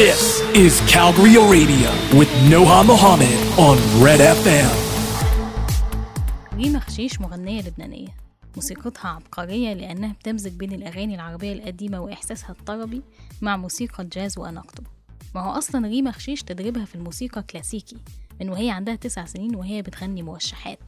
[0.00, 4.72] This is Calgary Radio with Noha Mohammed on Red FM.
[6.80, 8.08] خشيش مغنية لبنانية؟
[8.56, 13.02] موسيقتها عبقرية لأنها بتمزج بين الأغاني العربية القديمة وإحساسها الطربي
[13.40, 14.82] مع موسيقى الجاز وأناقته.
[15.34, 17.96] ما هو أصلا ريما خشيش تدريبها في الموسيقى كلاسيكي
[18.40, 20.78] من وهي عندها تسع سنين وهي بتغني موشحات.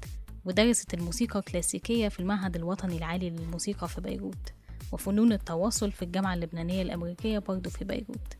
[0.46, 4.52] ودرست الموسيقى الكلاسيكية في المعهد الوطني العالي للموسيقى في بيروت
[4.92, 8.36] وفنون التواصل في الجامعة اللبنانية الأمريكية برضه في بيروت.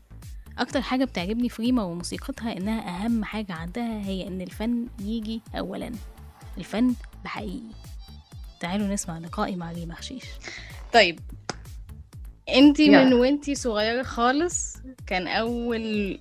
[0.57, 5.91] أكتر حاجة بتعجبني في ريما وموسيقتها إنها أهم حاجة عندها هي إن الفن يجي أولا.
[6.57, 7.61] الفن بحقيقي.
[8.59, 10.25] تعالوا نسمع لقائي مع ريما خشيش.
[10.93, 11.19] طيب
[12.49, 12.89] انتي.
[12.89, 14.77] من وانتي صغيرة خالص
[15.07, 16.19] كان أول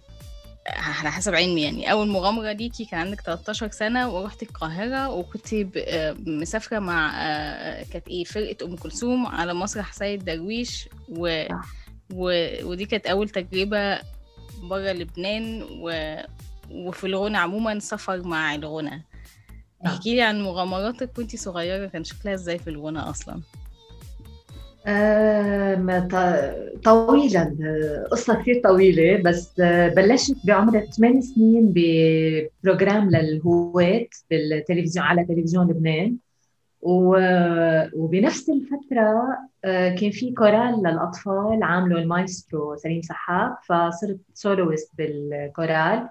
[0.67, 1.91] على حسب علمي يعني.
[1.93, 7.83] أول مغامرة ليكي كان عندك 13 سنة ورحتي القاهرة وكنتي ب- آه، مسافرة مع آه،
[7.93, 11.45] كانت إيه فرقة أم كلثوم على مسرح سيد درويش و...
[12.15, 12.49] و...
[12.65, 13.99] ودي كانت أول تجربة
[14.63, 16.17] برا لبنان و...
[16.71, 19.05] وفي الغنى عموما سفر مع الغنى.
[19.87, 23.41] احكي لي عن مغامراتك وأنتي صغيرة كان شكلها إزاي في الغنى أصلا؟
[24.87, 27.55] آم، ط- طويلة
[28.11, 29.61] قصة كثير طويلة بس
[29.97, 36.17] بلشت بعمر 8 سنين ببروجرام للهواة بالتلفزيون على تلفزيون لبنان.
[36.83, 39.23] وبنفس الفترة
[40.01, 46.09] كان في كورال للأطفال عامله المايسترو سليم سحاب فصرت soloist بالكورال.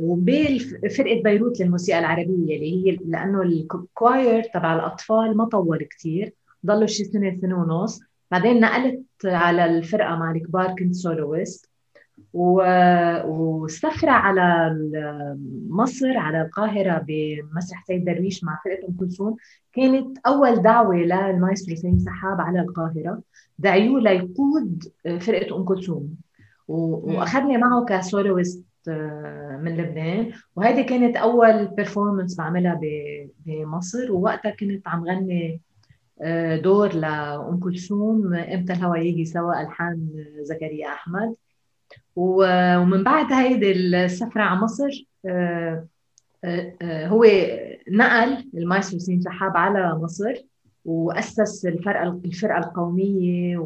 [0.00, 6.32] وبفرقة بيروت للموسيقى العربية اللي هي لأنه ال choir تبع الأطفال ما طول كتير.
[6.66, 8.00] ضلوا شي سنة سنة ونص.
[8.30, 11.70] بعدين نقلت على الفرقة مع الكبار كنت soloist
[12.32, 14.76] و- وسافرة على
[15.68, 19.36] مصر على القاهرة بمسرح سيد درويش مع فرقة أم كلثوم.
[19.72, 23.20] كانت أول دعوة للمايسترو سليم سحاب على القاهرة.
[23.58, 24.84] دعيوه ليقود
[25.20, 26.14] فرقة أم كلثوم.
[26.68, 27.10] و-.
[27.18, 30.30] وأخذني معه ك soloist آه، من لبنان.
[30.56, 34.12] وهيدي كانت أول performance بعملها ب- بمصر.
[34.12, 35.60] ووقتها كنت عم غني
[36.62, 38.34] دور لأم كلثوم.
[38.34, 40.08] إمتى الهوى يجي سوا؟ ألحان
[40.42, 41.34] زكريا أحمد.
[42.16, 45.86] ومن بعد هيدي السفرة على مصر آه،
[46.44, 47.24] آه، آه، هو
[47.90, 50.34] نقل المايسترو سليم سحاب على مصر
[50.84, 53.58] وأسس الفرقة الفرقة القومية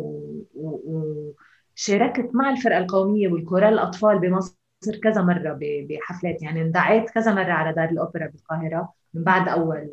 [0.55, 4.55] وشاركت مع الفرقة القومية والكورال الأطفال بمصر
[5.03, 6.43] كذا مرة بحفلات.
[6.43, 9.91] يعني اندعيت كذا مرة على دار الأوبرا بالقاهرة من بعد أول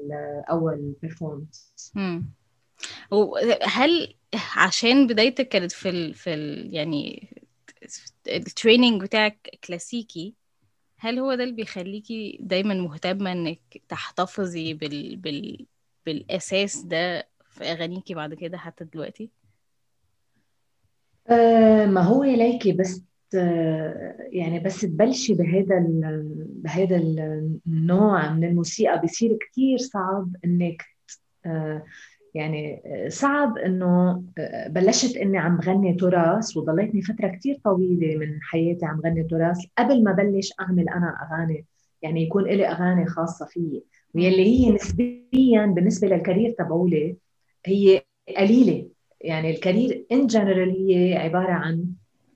[0.49, 1.93] أول performance
[3.11, 4.15] وهل
[4.57, 7.29] عشان بدايتك كانت في ال في ال يعني
[8.27, 10.35] التريننج بتاعك كلاسيكي
[10.97, 15.65] هل هو ده اللي بيخليكي دايما مهتمة إنك تحتفظي بال بال
[16.05, 19.31] بالأساس ده في أغانيكي بعد كده حتى دلوقتي؟
[21.29, 23.03] آه، ما هو ليكي بس
[23.35, 25.85] آه، يعني بس تبلشي بهذا
[26.63, 26.97] بهذا
[27.67, 29.01] النوع من الموسيقى.
[29.03, 30.83] بصير كثير صعب إنك
[32.33, 38.41] يعني آه، صعب إنه آه، بلشت إني عم غني تراث وضليتني فترة كثير طويلة من
[38.41, 41.65] حياتي عم غني تراث قبل ما بلش أعمل أنا أغاني.
[42.01, 43.83] يعني يكون لي أغاني خاصة فيي.
[44.15, 47.15] واللي هي نسبيا بالنسبة لل career تبعولي
[47.65, 48.01] هي
[48.37, 48.87] قليلة.
[49.21, 51.85] يعني ال career in general هي عبارة عن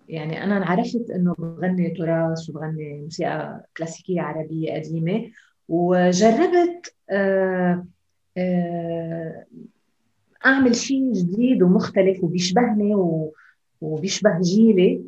[0.10, 5.32] يعني أنا عرفت إنه بغني تراث وبغني موسيقى كلاسيكية عربية قديمة
[5.70, 7.86] وجربت آه
[8.38, 9.46] آه
[10.46, 13.34] أعمل شيء جديد ومختلف وبيشبهني و-
[13.82, 15.02] وبيشبه جيلي.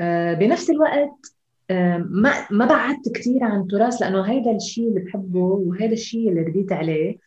[0.00, 1.34] آه بنفس الوقت
[1.70, 6.40] آه ما ما بعدت كثير عن التراث لأنه هيدا الشيء اللي بحبه وهذا الشيء اللي
[6.40, 7.18] ربيت عليه.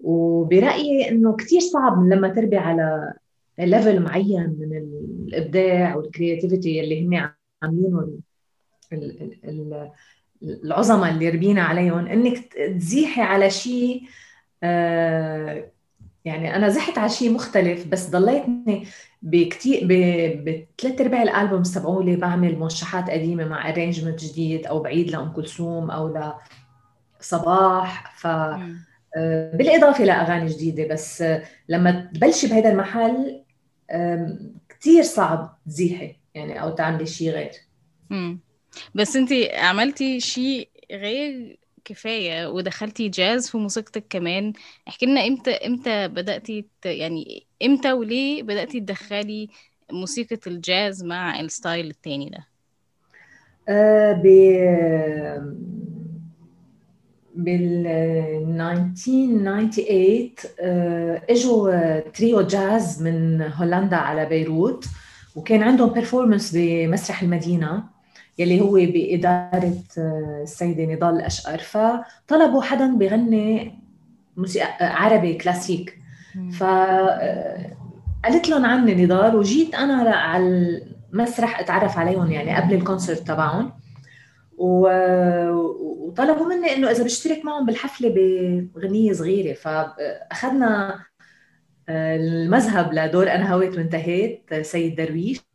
[0.00, 3.12] وبرأيي إنه كثير صعب من لما تربي على
[3.58, 7.30] level معين من الإبداع وال creativity اللي هم
[7.62, 8.00] عاملينه
[8.92, 9.90] ال- ال- ال-
[10.64, 12.06] العظماء اللي ربينا عليهم.
[12.06, 12.38] إنك
[12.78, 14.02] تزيحي على شيء
[14.62, 15.70] آه،
[16.26, 18.86] يعني أنا زحت على شيء مختلف بس ضليتني
[19.22, 19.80] بكتير
[20.44, 25.90] بثلاث أرباع ال albums تبعولي بعمل موشحات قديمة مع arrangement جديد أو بعيد لأم كلثوم
[25.90, 26.32] أو
[27.20, 28.26] لصباح ف.
[28.26, 33.44] آه، بالإضافة لاغاني جديدة بس آه، لما تبلشي بهذا المحل
[33.90, 37.50] آم، كتير صعب تزيحي يعني أو تعملي شيء غير
[38.10, 38.40] مم.
[38.94, 44.52] بس أنتي عملتي شيء غير كفاية ودخلتي جاز في موسيقتك كمان.
[44.88, 46.86] احكي لنا إمتى إمتى بدأتي ت...
[46.86, 49.48] يعني إمتى وليه بدأتي تدخلي
[49.92, 52.46] موسيقى الجاز مع ال style التاني ده؟
[53.68, 54.22] آه، ب
[57.34, 64.84] بال 1998 آه، إجوا تريو جاز من هولندا على بيروت
[65.36, 67.95] وكان عندهم performance بمسرح المدينة.
[68.38, 73.78] يلي هو بإدارة آه، السيدة نضال الأشقر فطلبوا حدا بغني
[74.36, 75.98] موسيقى عربي كلاسيك.
[76.52, 76.64] ف
[78.24, 80.44] قالت لهم عني نضال وجيت أنا على
[81.12, 83.72] المسرح أتعرف عليهم يعني قبل الكونسرت تبعهم.
[84.58, 88.14] وطلبوا مني إنه إذا بشترك معهم بالحفلة
[88.74, 89.54] بغنية صغيرة.
[89.54, 90.98] فاخذنا
[91.88, 95.45] آه، المذهب لدور أنا هويت وانتهيت سيد درويش.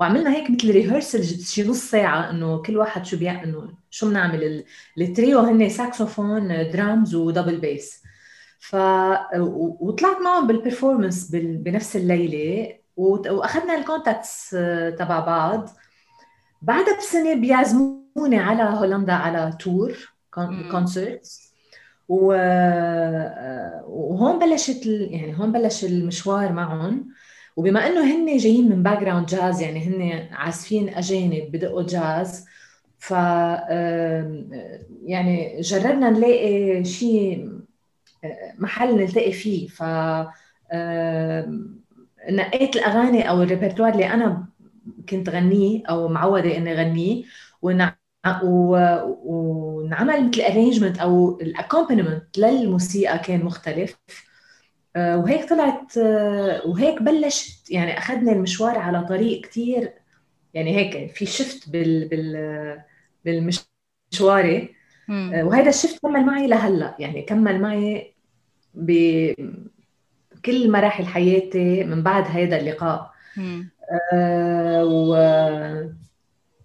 [0.00, 4.64] وعملنا هيك مثل ريهرسل شي نص ساعة إنه كل واحد شو بيع إنه شو بنعمل
[4.98, 8.02] التريو هن ساكسوفون drums و double bass
[8.58, 8.76] ف
[9.80, 15.70] وطلعت معهم بال performance بنفس الليلة وأخذنا ال contacts آه، تبع بعض.
[16.62, 20.14] بعدها بسنة بيعزموني على هولندا على tour
[20.70, 21.52] concerts
[22.10, 27.08] آه، وهون بلشت يعني هون بلش المشوار معهم.
[27.58, 32.46] وبما إنه هن جايين من background جاز يعني هن عازفين أجانب بدقوا جاز
[32.98, 33.10] ف
[35.02, 37.50] يعني جربنا نلاقي شيء
[38.58, 39.68] محل نلتقي فيه.
[39.68, 39.82] ف
[42.30, 44.46] نقيت الأغاني أو ال repertoire اللي أنا
[45.08, 47.24] كنت غنيه أو معودة إني غنيه
[49.22, 53.96] ونعمل مثل arrangement أو ال accompaniment للموسيقى كان مختلف.
[54.00, 54.27] آه،
[55.16, 59.92] وهيك طلعت آه، وهيك بلشت يعني أخذنا المشوار على طريق كثير
[60.54, 62.80] يعني هيك في شفت بال بال
[63.24, 64.74] بالمشواري.
[65.34, 68.14] آه، وهذا الشفت كمل معي لهلأ يعني كمل معي
[68.74, 69.50] بكل
[70.70, 73.10] مراحل حياتي من بعد هذا اللقاء.
[74.12, 75.16] آه و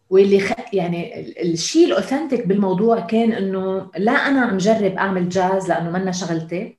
[0.09, 0.53] واللي خ...
[0.74, 6.77] يعني الشيء الأوثنتيك بالموضوع كان إنه لا أنا عم جرب أعمل جاز لأنه منا شغلتي.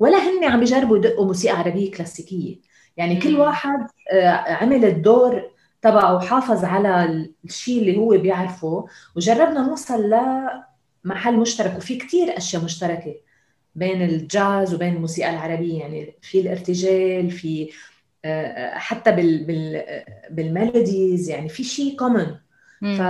[0.00, 2.56] ولا هن عم يجربوا يدقوا موسيقى عربية كلاسيكية.
[2.96, 5.50] يعني كل واحد آه، عمل الدور
[5.82, 8.86] تبعه وحافظ على الشيء اللي هو بيعرفه.
[9.16, 10.10] وجربنا نوصل
[11.04, 11.76] لمحل مشترك.
[11.76, 13.14] وفي كتير أشياء مشتركة
[13.74, 15.80] بين الجاز وبين الموسيقى العربية.
[15.80, 17.70] يعني في الارتجال في
[18.24, 19.84] آه، حتى بال بال
[20.30, 21.30] بال melodies.
[21.30, 22.26] يعني في شيء common
[22.80, 23.00] ف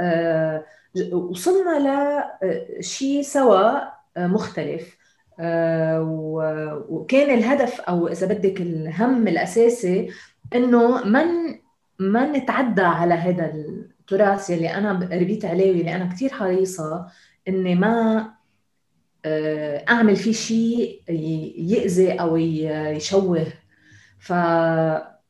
[0.00, 0.64] آه،
[1.12, 3.78] وصلنا لشيء سوا
[4.16, 4.96] آه، مختلف.
[6.88, 10.10] وكان الهدف أو إذا بدك الهم الأساسي
[10.54, 11.26] إنه من
[11.98, 17.06] ما نتعدى على هذا التراث يلي أنا ربيت عليه واللي أنا كثير حريصة
[17.48, 18.30] إني ما
[19.24, 21.02] آه، أعمل فيه شيء
[21.58, 23.46] يأذي أو يشوه.
[24.18, 24.32] ف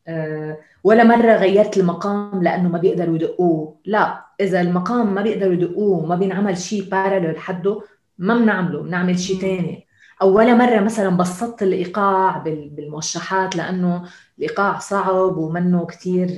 [0.09, 3.81] آه، ولا مرة غيرت المقام لأنه ما بيقدروا يدقوه.
[3.85, 7.83] لا إذا المقام ما بيقدروا يدقوه ما بينعمل شيء بارلل حده
[8.19, 9.86] ما بنعمله بنعمل شيء ثاني
[10.23, 14.09] أو ولا مرة مثلا بسطت الإيقاع بالموشحات لأنه
[14.39, 16.29] الإيقاع صعب ومنه كثير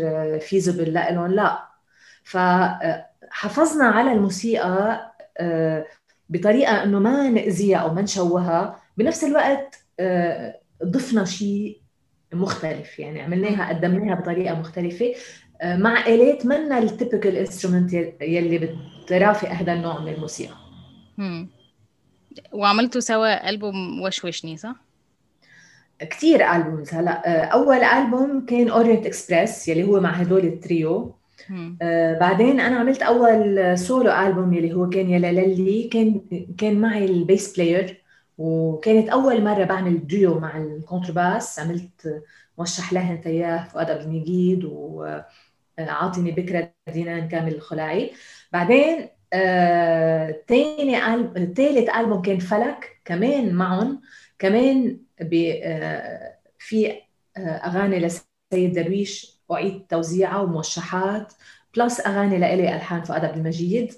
[0.41, 1.69] feasible لهم لا.
[2.25, 5.09] فحافظنا على الموسيقى
[5.39, 5.87] آه،
[6.29, 8.81] بطريقة إنه ما نأذيها أو ما نشوهها.
[8.97, 11.81] بنفس الوقت آه، ضفنا شيء
[12.33, 12.99] مختلف.
[12.99, 15.15] يعني عملناها قدمناها بطريقة مختلفة.
[15.61, 17.93] آه، مع آلات منا ال typical instrument
[18.23, 20.55] يلي بترافق هذا النوع من الموسيقى.
[22.53, 24.77] وعملتوا سوا ألبوم وشوشني صح؟
[25.99, 26.95] كثير albums.
[26.95, 31.15] هلا آه، أول ألبوم كان Orient Express يلي هو مع هدول التريو.
[31.83, 36.21] آه بعدين أنا عملت أول سولو ألبوم يلي هو كان ياللللي كان
[36.59, 38.03] كان معي ال bass player
[38.39, 41.59] وكانت أول مرة بعمل ديو مع ال contrebasse.
[41.59, 42.23] عملت
[42.59, 48.13] موشح لاه تياه فؤاد عبد المجيد وعاطني بكر الدنان كامل الخلعي.
[48.53, 51.55] بعدين آه، تاني ألب...
[51.55, 54.01] ثالث ألبوم كان فلك كمان معهم.
[54.39, 55.35] كمان ب...
[55.63, 56.91] آه، في
[57.37, 61.33] آه، أغاني لسيد درويش واعيد توزيعها وموشحات
[61.77, 63.95] plus أغاني لإلي ألحان فؤاد عبد المجيد.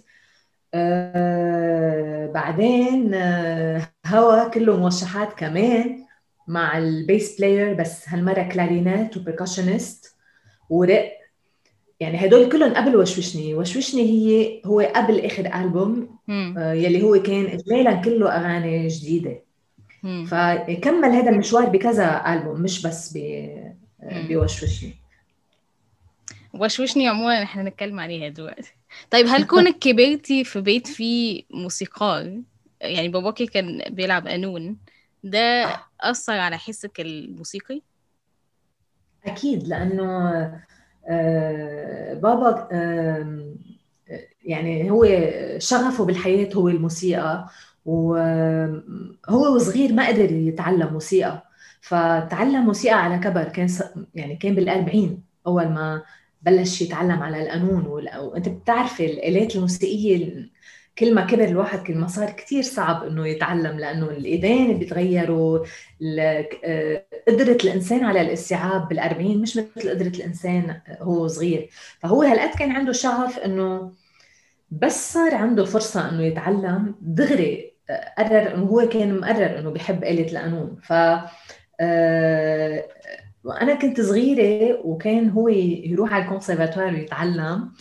[0.75, 6.07] آه بعدين آه هوا كله موشحات كمان
[6.49, 10.17] مع ال bass player بس هالمرة clarinet و percussionist
[10.71, 11.13] ورق
[12.01, 13.55] يعني هدول كلهم قبل وشوشني.
[13.55, 19.43] وشوشني هي هو قبل آخر ألبوم آه يلي هو كان اجمالا كله أغاني جديدة.
[20.03, 23.19] فكمل هذا المشوار بكذا ألبوم مش بس
[24.03, 24.95] بوشوشني.
[26.55, 28.73] وشوشني عموما إحنا هنتكلم عليها دلوقتي.
[29.11, 32.41] طيب هل كونك كبرتي في بيت فيه موسيقار
[32.81, 34.77] يعني باباكي كان بيلعب قانون
[35.25, 37.83] ده أثر على حسك الموسيقي؟
[39.27, 40.61] أكيد لأنه آه،
[42.23, 42.69] بابا
[44.45, 45.07] يعني هو
[45.59, 47.49] شغفه بالحياة هو الموسيقى
[47.85, 51.43] وهو وصغير ما قدر يتعلم موسيقى.
[51.81, 53.69] فتعلم موسيقى على كبر كان
[54.15, 56.03] يعني كان بالأربعين أول ما
[56.43, 60.51] بلش يتعلم على القانون وأنت بتعرفي الآلات الموسيقية
[61.01, 65.65] كل ما كبر الواحد كل ما صار كثير صعب إنه يتعلم لأنه الإيدين بيتغيروا
[66.19, 71.71] آه، قدرة الإنسان على الاستيعاب بالأربعين مش مثل قدرة الإنسان هو صغير.
[72.01, 73.93] فهو هالقد كان عنده شغف إنه
[74.71, 80.05] بس صار عنده فرصة إنه يتعلم دغري آه، قرر إنه هو كان مقرر إنه بيحب
[80.05, 80.77] آلة القانون.
[80.83, 80.93] ف
[81.81, 82.85] آه،
[83.45, 87.73] وأنا كنت صغيرة وكان هو يروح على الكونسرفاتوار ويتعلم.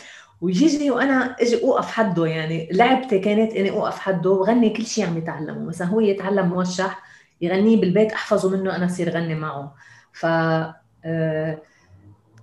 [0.41, 5.17] ويجي وأنا إجي أوقف حده يعني لعبتي كانت إني أوقف حده وغني كل شيء عم
[5.17, 7.03] يتعلمه مثلا هو يتعلم موشح
[7.41, 9.75] يغنيه بالبيت أحفظه منه أنا أصير غني معه.
[10.13, 10.25] ف
[11.05, 11.61] آه،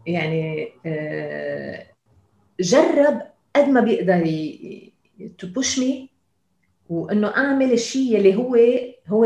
[0.06, 1.86] يعني آه،
[2.60, 3.22] جرب
[3.56, 4.24] قد ما بيقدر
[5.38, 6.10] to push me
[6.88, 8.56] وإنه أعمل الشيء اللي هو
[9.08, 9.24] هو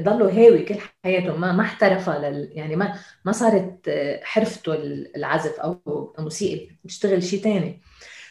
[0.00, 0.74] ضله هاوي كل
[1.04, 3.90] حياته ما ما احترف لل يعني ما ما صارت
[4.22, 4.74] حرفته
[5.16, 5.80] العزف أو
[6.18, 7.80] موسيقي بيشتغل شيء ثاني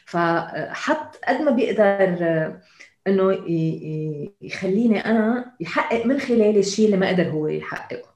[0.06, 2.18] فحط قد ما بيقدر
[3.08, 3.32] إنه
[4.42, 8.10] يخليني أنا يحقق من خلالي الشيء اللي ما قدر هو يحققه.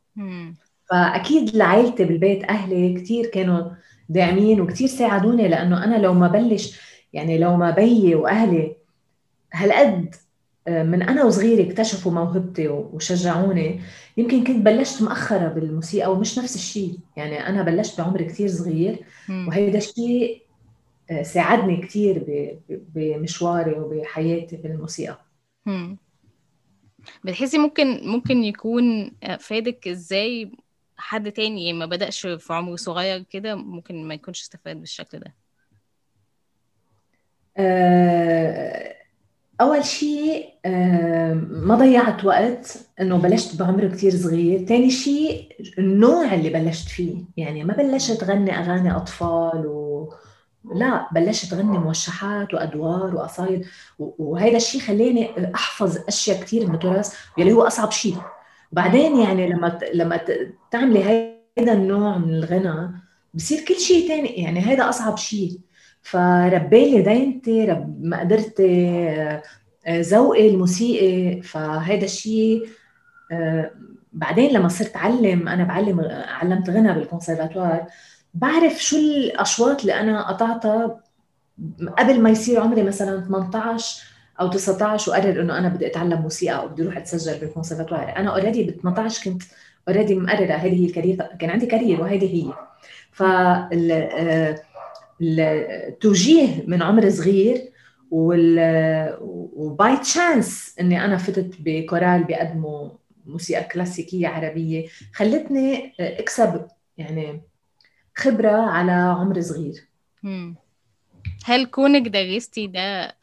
[0.89, 3.71] فأكيد لعائلتي بالبيت أهلي كثير كانوا
[4.09, 6.79] داعمين وكثير ساعدوني لأنه أنا لو ما بلش
[7.13, 8.75] يعني لو ما بيي وأهلي
[9.53, 10.15] هالقد
[10.67, 13.81] من أنا وصغيرة اكتشفوا موهبتي وشجعوني.
[14.17, 16.99] يمكن كنت بلشت مؤخره بالموسيقى ومش نفس الشيء.
[17.17, 19.05] يعني أنا بلشت بعمر كثير صغير.
[19.29, 20.43] وهيدا الشيء
[21.11, 22.25] آه، ساعدني كثير
[22.69, 25.19] بمشواري وبحياتي بالموسيقى.
[27.23, 30.51] بتحسي ممكن ممكن يكون فادك إزاي
[30.97, 35.35] حد تاني؟ ما بدأش في عمر صغير كده ممكن ما يكونش استفاد بالشكل ده.
[37.57, 39.02] أه
[39.61, 40.49] أول شيء
[41.49, 44.65] ما ضيعت وقت إنه بلشت بعمر كثير صغير.
[44.65, 45.47] ثاني شيء
[45.79, 47.15] النوع اللي بلشت فيه.
[47.37, 50.13] يعني ما بلشت غني أغاني أطفال و
[50.75, 53.65] لا بلشت غني موشحات وأدوار وقصايد.
[53.99, 58.17] وهذا الشيء خلاني أحفظ أشياء كثير من التراث يلي هو أصعب شيء.
[58.71, 60.19] وبعدين يعني لما لما
[60.71, 61.03] تعملي
[61.59, 62.91] هذا النوع من الغنى
[63.33, 65.59] بصير كل شيء ثاني يعني هذا أصعب شيء.
[66.03, 69.41] فربالي دينتي رب ما قدرت آه،
[69.87, 72.67] ذوقي الموسيقي فهذا الشيء
[73.31, 73.71] آه،
[74.13, 77.85] بعدين لما صرت أعلم أنا بعلم علمت غنى بالكونسرفاتوار
[78.33, 80.99] بعرف شو الأشواط اللي أنا قطعتها
[81.97, 84.03] قبل ما يصير عمري مثلا 18
[84.39, 88.63] أو 19 وقرر إنه أنا بدي أتعلم موسيقى أو بدي أروح أتسجل بالكونسرفاتوار أنا already
[88.63, 89.43] ب 18 كنت
[89.87, 92.53] already مقررة هذه هي ال career كان عندي career وهذه هي.
[93.11, 93.23] ف
[95.23, 97.69] التوجيه من عمر صغير
[98.11, 102.89] و by chance إني أنا فتت بكورال بيقدموا
[103.25, 107.41] موسيقى كلاسيكية عربية خلتني أكسب يعني
[108.15, 109.87] خبرة على عمر صغير
[111.45, 113.15] هل كونك درستي ده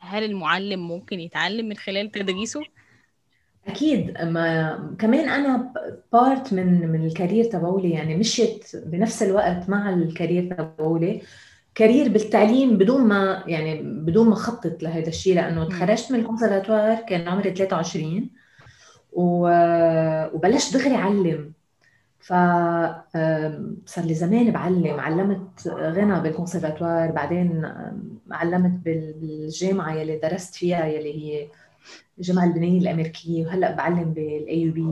[0.00, 2.62] هل المعلم ممكن يتعلم من خلال تدريسه؟
[3.68, 4.18] أكيد.
[4.22, 5.72] ما كمان أنا
[6.12, 11.22] part من من ال career تبعولي يعني مشيت بنفس الوقت مع ال career تبعولي.
[11.74, 17.28] career بالتعليم بدون ما يعني بدون ما خطط لهذا الشيء لأنه تخرجت من الكونسرفاتوار كان
[17.28, 18.30] عمري 23
[19.12, 21.52] وبلشت دغري أعلم.
[22.20, 22.32] ف
[23.86, 25.00] صار لي زمان بعلم.
[25.00, 27.72] علمت غنى بالكونسرفاتوار بعدين
[28.30, 31.48] علمت بالجامعة يلي درست فيها يلي هي
[32.18, 34.86] الجامعة اللبنانية الأمريكية وهلأ بعلم بال AUB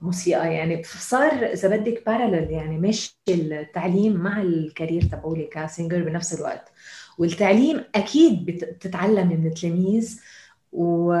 [0.00, 6.02] بالموسيقى يعني صار إذا بدك parallel يعني ماشي التعليم مع ال career تبعولي ك singer
[6.02, 6.72] بنفس الوقت.
[7.18, 10.20] والتعليم أكيد بتتعلمي من التلاميذ
[10.72, 11.12] و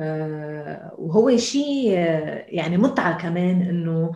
[0.00, 1.92] آه، وهو شيء
[2.48, 4.12] يعني متعة كمان إنه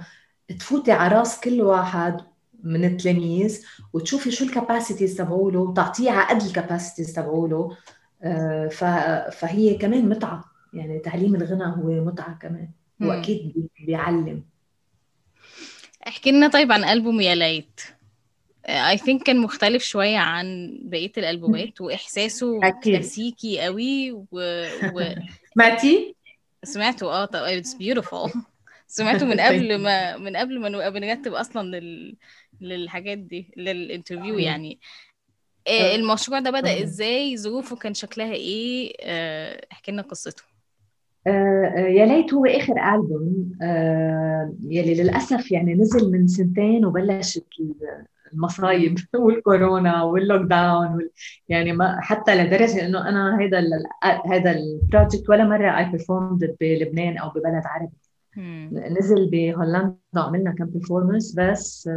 [0.59, 2.21] تفوتي على راس كل واحد
[2.65, 7.57] من التلاميذ وتشوفي شو ال capacities تبعوله وتعطيه على قد ال capacities تبعوله.
[7.57, 7.98] آه،
[9.31, 10.45] فهي كمان متعة.
[10.75, 12.69] يعني تعليم الغنى هو متعة كمان.
[13.01, 14.45] واكيد بيعلم.
[16.09, 17.81] احكي لنا طيب عن ألبوم يا ليت.
[18.67, 22.61] I think كان مختلف شوية عن بقية الألبومات وإحساسه.
[22.85, 24.27] كلاسيكي قوي و,
[24.95, 25.15] و...
[25.55, 26.15] سمعتي
[26.65, 27.07] سمعته.
[27.07, 28.31] آه طب it's beautiful
[28.87, 32.17] سمعته من قبل ما من قبل ما نبقى بنرتب أصلا لل...
[32.61, 34.79] للحاجات دي لل interview يعني.
[35.69, 40.43] آه، المشروع ده بدأ إزاي؟ ظروفه كان شكلها إيه؟ آه، احكي لنا قصته.
[41.27, 43.53] آه، يا ليت هو آخر ألبوم.
[44.69, 47.47] يلي للأسف يعني نزل من سنتين وبلشت
[48.33, 51.11] المصايب والكورونا وال lockdown وال...
[51.49, 53.71] يعني ما حتى لدرجة إنه أنا هذا ال...
[54.27, 57.97] هذا ال project ولا مرة I performed بلبنان أو ببلد عربي.
[59.01, 61.91] نزل بهولندا عملنا كم performance بس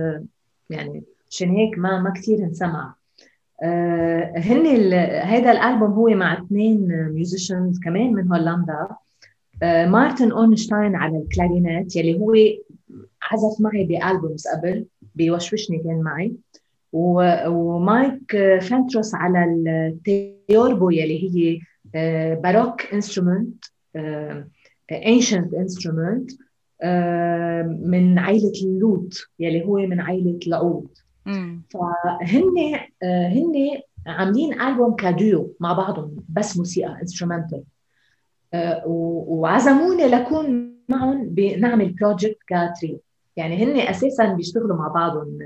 [0.69, 3.00] يعني عشان هيك ما ما كثير انسمع.
[4.35, 8.87] هن هذا الألبوم هو مع اثنين musicians كمان من هولندا
[9.63, 12.33] آه، مارتن اورنشتاين على ال clarinet يلي هو
[13.31, 16.33] عزف معي ب albums قبل بوشوشني كان معي.
[16.93, 21.59] ومايك فنتروس على ال theorbo يلي هي
[22.35, 23.65] baroque instrument
[24.91, 26.31] ancient instrument
[27.85, 30.87] من عائله ال lute يلي هو من عائله العود.
[31.69, 37.63] فهن آه، هن عاملين ألبوم كاديو مع بعضهم بس موسيقى instrumental
[38.53, 42.99] آه، وعزموني لكون معهم بنعمل project ك trio
[43.35, 45.39] يعني هن أساسا بيشتغلوا مع بعضهم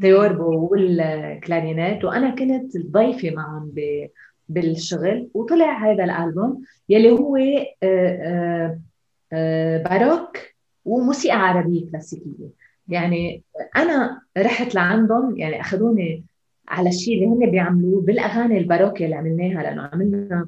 [0.00, 3.72] theorbo وال clarinet وأنا كنت ضيفة معهم
[4.48, 7.36] بالشغل وطلع هذا الألبوم يلي هو
[9.32, 10.38] آه، baroque
[10.84, 12.65] وموسيقى عربية كلاسيكية.
[12.88, 13.42] يعني
[13.76, 16.24] أنا رحت لعندهم يعني أخذوني
[16.68, 20.46] على الشيء اللي هن بيعملوه بالأغاني ال baroque اللي عملناها لأنه عملنا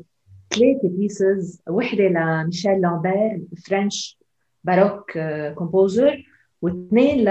[0.50, 4.18] ثلاثة pieces وحدة لميشيل لامبير French
[4.64, 5.18] baroque
[5.54, 6.24] composer
[6.62, 7.24] واثنين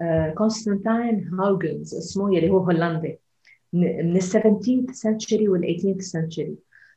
[0.00, 3.18] لكونستانتين هاوخنز اسمه يلي هو هولندي
[3.72, 6.52] من ال 17th century وال 18th century.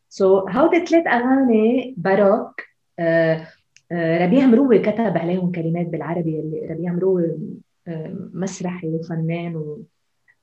[0.09, 2.65] so, هودي ثلاث أغاني baroque uh,
[2.99, 3.47] آه،
[3.91, 7.37] ربيع مروي كتب عليهم كلمات بالعربي اللي ربيع مروي
[7.87, 9.77] آه، مسرحي وفنان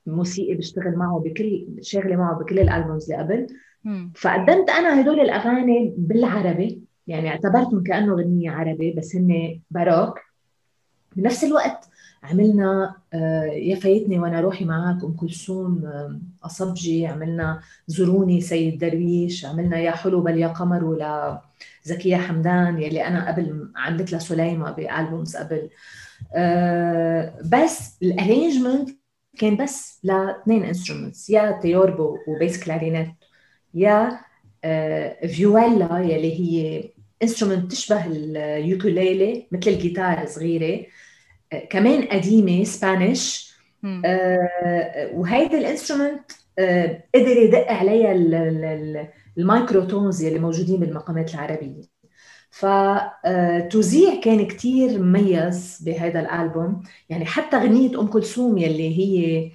[0.07, 3.47] وموسيقي بيشتغل معه بكل شاغله معه بكل ال albums اللي قبل.
[4.15, 10.19] فقدمت أنا هدول الأغاني بالعربي يعني اعتبرتهم كأنه غنيه عربي بس هن baroque.
[11.15, 11.89] بنفس الوقت
[12.23, 15.83] عملنا آه، يا فايتني وأنا روحي معك أم كلثوم
[16.43, 21.41] قصبجي عملنا زوروني سيد درويش عملنا يا حلو بل يا قمر ولا
[21.83, 25.69] زكية حمدان يلي أنا قبل عملت لها سليمى ب albums قبل.
[26.35, 28.89] أه بس ال arrangement
[29.37, 33.09] كان بس لاثنين instruments يا theorbo و bass clarinet
[33.73, 34.19] يا
[34.63, 36.83] أه vihuela يلي هي
[37.23, 40.85] instrument تشبه ال ukulele مثل الجيتار صغيرة
[41.53, 43.53] أه كمان قديمة Spanish
[44.05, 48.11] أه وهيدي ال instrument أه قدر يدق عليها
[49.37, 51.83] ال microtones اللي موجودين بالمقامات العربية.
[52.49, 56.83] فتوزيع كان كتير مميز بهذا الألبوم.
[57.09, 59.51] يعني حتى غنية أم كلثوم يلي هي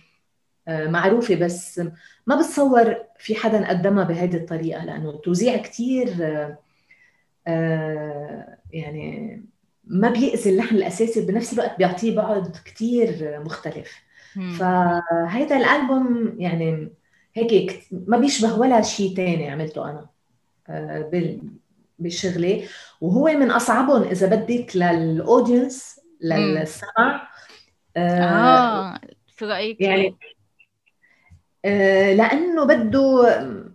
[0.69, 1.83] آه، معروفة بس
[2.27, 6.09] ما بتصور في حدا قدمها بهذه الطريقة لأنه توزيع كتير
[7.47, 9.43] آه، يعني
[9.85, 14.09] ما بيأذي اللحن الأساسي بنفس الوقت بيعطيه بعد كتير مختلف.
[14.59, 16.93] فهذا الألبوم يعني
[17.39, 20.07] هيك ما بيشبه ولا شيء تاني عملته أنا
[20.69, 21.11] آه،
[21.99, 22.65] بشغلي
[23.01, 27.29] وهو من أصعبهم إذا بدك للأودينس للسمع.
[27.97, 29.01] آه, آه
[29.37, 30.17] في رأيك؟ يعني
[31.65, 33.29] آه لأنه بده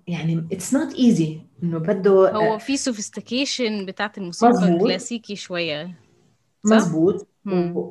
[0.08, 6.03] يعني it's not easy إنه بده هو في sophistication بتاعت الموسيقى الكلاسيكي شوية.
[6.66, 7.28] مزبوط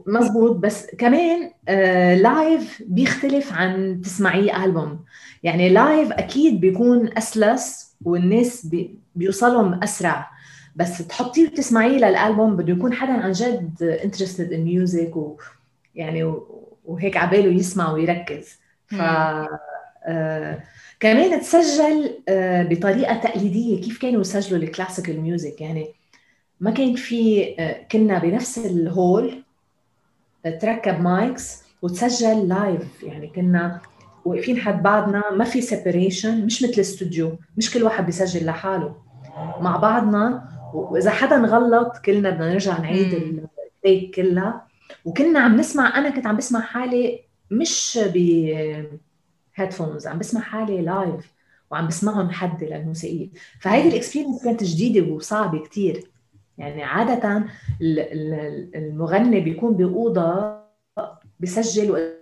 [0.06, 5.04] مزبوط بس كمان آه live بيختلف عن تسمعيه ألبوم.
[5.42, 10.30] يعني live أكيد بيكون أسلس والناس بي بيوصلهم أسرع.
[10.76, 16.32] بس تحطيه وتسمعيه للألبوم بده يكون حدا عن جد interested in music ويعني
[16.84, 18.58] وهيك عباله يسمع ويركز.
[18.86, 18.94] ف
[20.06, 20.62] آه
[21.00, 25.86] كمان تسجل آه بطريقة تقليدية كيف كانوا يسجلوا ال classical music يعني
[26.62, 29.42] ما كان في آه كنا بنفس ال hall
[30.60, 33.80] تركب mics وتسجل live يعني كنا
[34.24, 38.96] واقفين حد بعضنا ما في separation مش مثل الاستوديو مش كل واحد بيسجل لحاله.
[39.60, 43.12] مع بعضنا وإذا حدا غلط كلنا بدنا نرجع نعيد
[43.76, 44.66] ال take كلها.
[45.04, 47.20] وكنا عم نسمع أنا كنت عم بسمع حالي
[47.50, 48.16] مش ب
[49.54, 51.32] headphones عم بسمع حالي live
[51.70, 56.11] وعم بسمعهم حدي للموسيقيين فهيدي ال experience كانت جديدة وصعبة كثير
[56.62, 57.44] يعني عادة
[58.74, 60.62] المغني بيكون بأوضة
[61.40, 62.16] بسجل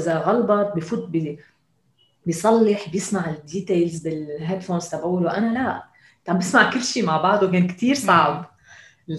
[0.00, 1.10] اذا غلط بفوت
[2.26, 5.84] بيصلح بيسمع ال details بال headphones تبعوله أنا لا
[6.28, 8.50] عم بسمع كل شيء مع بعضه كان كثير صعب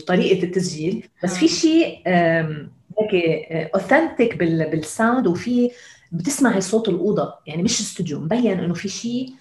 [0.07, 1.09] طريقة التسجيل.
[1.23, 3.13] بس في شيء هيك
[3.51, 5.71] authentic بال sound وفي
[6.11, 7.33] بتسمعي صوت الأوضة.
[7.47, 9.33] يعني مش استوديو مبين إنه في شيء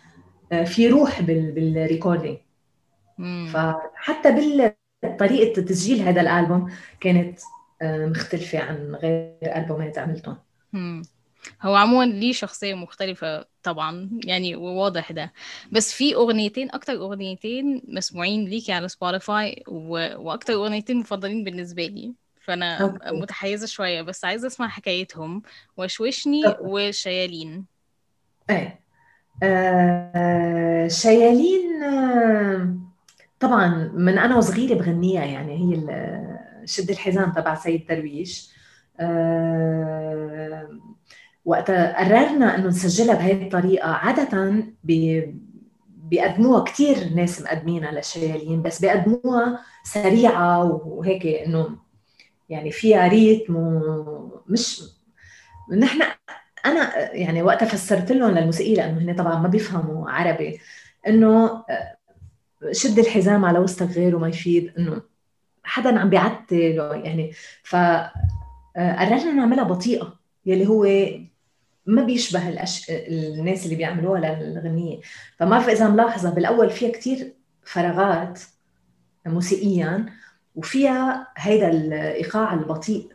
[0.52, 2.36] آه، في روح بال recording
[3.52, 4.36] فحتى
[5.04, 7.40] بطريقه تسجيل هذا الألبوم كانت
[7.82, 10.36] آه، مختلفة عن غير البومات عملتهم
[11.62, 15.32] هو عموما ليه شخصية مختلفة طبعا يعني واضح ده.
[15.72, 19.90] بس في أغنيتين أكتر أغنيتين مسموعين ليكي على سبوتيفاي و...
[20.16, 22.14] وأكتر أغنيتين مفضلين بالنسبة لي.
[22.40, 23.10] فأنا okay.
[23.10, 25.42] متحيزة شوية بس عايزة أسمع حكايتهم.
[25.76, 26.58] وشوشني okay.
[26.60, 27.64] وشيالين.
[28.50, 28.80] إيه.
[29.42, 32.91] آه شيالين آه
[33.42, 35.76] طبعا من أنا وصغيرة بغنيها يعني هي
[36.64, 38.52] شد الحزام تبع سيد درويش.
[39.00, 40.68] آه
[41.44, 45.34] وقتها قررنا إنه نسجلها بهي الطريقة عادة بي
[45.88, 51.76] بيقدموها كثير ناس مقدمينها للشيالين بس بيقدموها سريعة وهيك إنه
[52.48, 54.82] يعني فيها ريتم ومش
[55.78, 56.02] نحن
[56.66, 60.60] أنا يعني وقتها فسرت لهم للموسيقيين لأنه هن طبعا ما بيفهموا عربي
[61.06, 61.64] إنه
[62.70, 65.02] شد الحزام على وسطك غيره ما يفيد إنه
[65.64, 67.32] حدا عم بيعتل يعني.
[67.62, 67.76] ف
[68.76, 71.06] قررنا نعملها بطيئة يلي هو
[71.86, 72.90] ما بيشبه الأش...
[72.90, 75.00] الناس اللي بيعملوها للغنية.
[75.36, 77.32] فما بعرف إذا ملاحظة بالأول فيها كتير
[77.64, 78.40] فراغات
[79.26, 80.06] موسيقيا
[80.54, 83.08] وفيها هيدا الإيقاع البطيء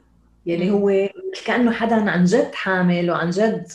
[0.46, 1.10] يلي هو
[1.46, 3.68] كأنه حدا عن جد حامل وعن جد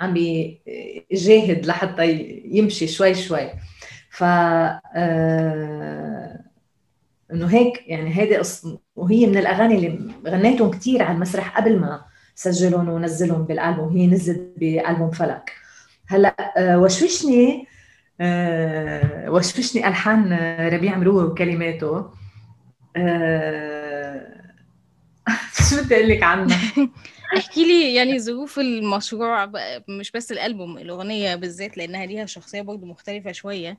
[0.00, 2.12] عم بيجاهد لحتى
[2.44, 3.50] يمشي شوي شوي.
[4.16, 6.40] ف آه...
[7.32, 8.40] إنه هيك يعني هيدي.
[8.96, 14.52] وهي من الأغاني اللي غنيتهم كثير على المسرح قبل ما سجلهم ونزلهم بالألبوم هي نزلت
[14.56, 15.52] بألبوم فلك
[16.08, 17.66] هلأ آه وشوشني
[18.20, 20.32] آه وشوشني ألحان
[20.72, 22.10] ربيع مروه وكلماته
[25.70, 26.58] شو بدي أقول لك عنها
[27.36, 29.50] احكي لي يعني ظروف المشروع
[29.88, 33.78] مش بس الألبوم الأغنية بالذات لأنها ليها شخصية برضه مختلفة شوية.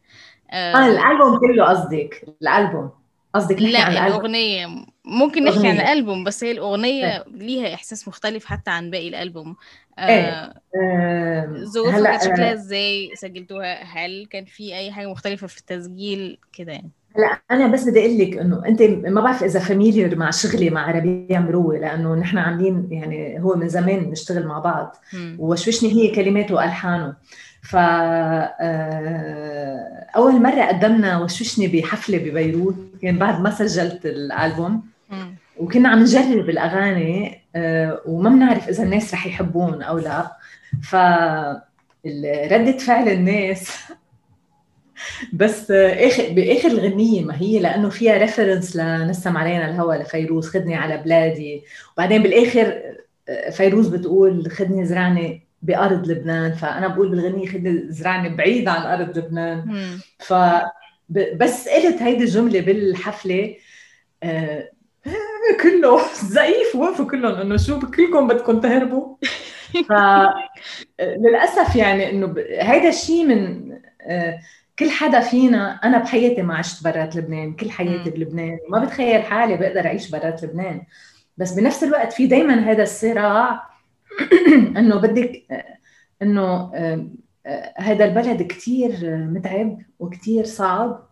[0.51, 2.91] آه الألبوم كله قصدك الألبوم.
[3.35, 4.07] قصدك لا عن الألبوم.
[4.15, 4.67] الأغنية
[5.05, 5.81] ممكن نحكي عن أغنية.
[5.81, 7.23] الألبوم بس هي الأغنية إيه.
[7.31, 9.55] ليها إحساس مختلف حتى عن باقي الألبوم.
[9.99, 10.05] إيه.
[10.05, 15.57] آه، آه ظروفها كانت شكلها آه، إزاي؟ سجلتوها؟ هل كان في أي حاجة مختلفة في
[15.57, 16.91] التسجيل؟ كده يعني.
[17.17, 20.91] هلا أنا بس بدي أقول لك إنه أنت ما بعرف إذا فاميليير مع شغلي مع
[20.91, 24.95] ربيع مروه لأنه نحن عاملين يعني هو من زمان بنشتغل مع بعض.
[25.39, 27.13] وشوشني هي كلماته وألحانه
[27.61, 28.53] ف آه،
[30.15, 34.83] أول مرة قدمنا وشوشني بحفلة ببيروت كان بعد ما سجلت الألبوم.
[35.57, 40.31] وكنا عم نجرب الأغاني آه، وما بنعرف إذا الناس رح يحبون أو لا
[40.83, 40.95] ف
[42.51, 43.91] ردة فعل الناس
[45.33, 50.75] بس آه، اخر بآخر الغنية ما هي لأنه فيها ريفرنس لنسم علينا الهوى لفيروز خدني
[50.75, 51.63] على بلادي.
[51.93, 52.81] وبعدين بالآخر
[53.29, 56.53] آه، فيروز بتقول خدني زرعني بأرض لبنان.
[56.53, 59.63] فأنا بقول بالغنية خدني زرعني بعيد عن أرض لبنان.
[59.65, 59.99] مم.
[60.19, 60.33] ف
[61.09, 63.55] بس قلت هيدي الجملة بالحفلة
[64.23, 64.69] آه،
[65.63, 69.15] كله زقيف وقفوا كلهم إنه شو كلكم بدكم تهربوا.
[69.89, 69.91] ف
[71.01, 74.39] للأسف يعني إنه هيدا الشيء من آه،
[74.79, 78.09] كل حدا فينا أنا بحياتي ما عشت برات لبنان كل حياتي.
[78.09, 80.81] بلبنان ما بتخيل حالي بقدر أعيش برات لبنان
[81.37, 83.69] بس بنفس الوقت في دائما هذا الصراع
[84.77, 85.43] إنه بدك
[86.21, 91.07] إنه آه، هذا البلد كتير متعب وكتير صعب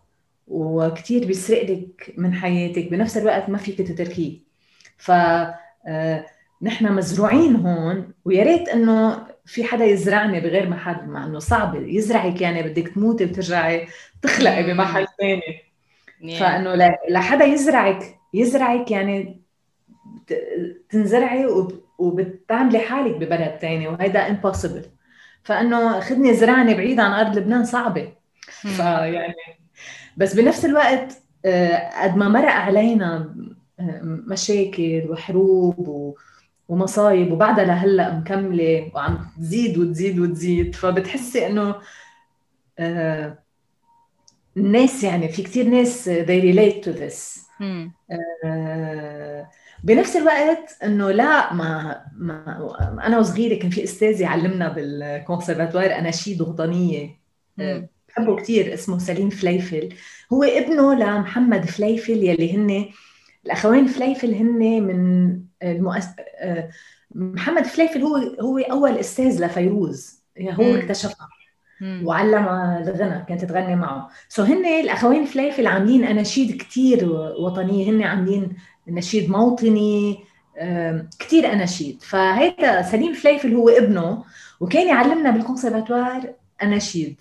[0.46, 4.38] وكتير بيسرق لك من حياتك بنفس الوقت ما فيك تتركيه
[4.98, 5.10] ف
[5.86, 6.26] آه،
[6.62, 12.40] نحن مزروعين هون ويا ريت إنه في حدا يزرعني بغير محل مع إنه صعب يزرعك
[12.40, 13.86] يعني بدك تموتي وترجعي
[14.22, 14.62] تخلقي.
[14.62, 15.42] بمحل ثاني
[16.22, 16.40] Yeah.
[16.40, 16.74] فإنه
[17.10, 19.40] لحدا يزرعك يزرعك يعني
[20.90, 24.82] تنزرعي وب- وبتعملي حالك ببلد تاني وهيدا امبوسيبل
[25.42, 28.12] فإنه خدني زرعني بعيد عن أرض لبنان صعبة.
[28.50, 29.34] فيعني
[30.16, 33.34] بس بنفس الوقت آه، قد ما مرق علينا
[33.80, 36.14] آه، مشاكل وحروب و-
[36.68, 41.74] ومصايب وبعدها لهلأ مكملة وعم تزيد وتزيد وتزيد فبتحسي إنه
[42.78, 43.38] آه،
[44.56, 47.46] الناس يعني في كتير ناس they relate to this.
[48.44, 49.48] آه،
[49.84, 57.10] بنفس الوقت إنه لا ما, ما أنا وصغيرة كان في أستاذ يعلمنا بالكونسرفاتوار اناشيد وطنيه
[57.56, 57.88] مم.
[58.08, 59.88] بحبه كثير اسمه سليم فليفل
[60.32, 62.88] هو ابنه لمحمد فليفل يلي هن
[63.46, 66.04] الاخوين فليفل هن من المؤس...
[66.38, 66.68] آه،
[67.14, 70.76] محمد فليفل هو هو أول أستاذ لفيروز يعني هو.
[70.76, 71.28] اكتشفها.
[71.82, 78.56] وعلمها الغنى كانت تغني معه so هن الاخوين فليفل عاملين أناشيد كثير وطنية هن عاملين
[78.88, 80.18] نشيد موطني
[81.18, 84.24] كثير أناشيد فهيدا سليم فليفل هو ابنه
[84.60, 86.32] وكان يعلمنا بالكونسرفاتوار
[86.62, 87.20] أناشيد.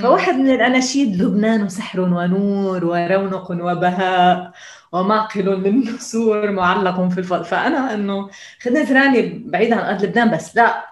[0.00, 4.52] فواحد من الأناشيد لبنان سحر ونور ورونق وبهاء
[4.92, 8.30] ومعقل للنسور معلق في الفضل فأنا إنه
[8.62, 10.86] خدني زراني بعيد عن أرض لبنان بس لا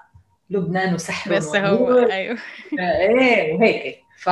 [0.51, 2.39] لبنان وسحر بس هو أيوه.
[2.79, 3.97] إيه وهيك.
[4.19, 4.29] ف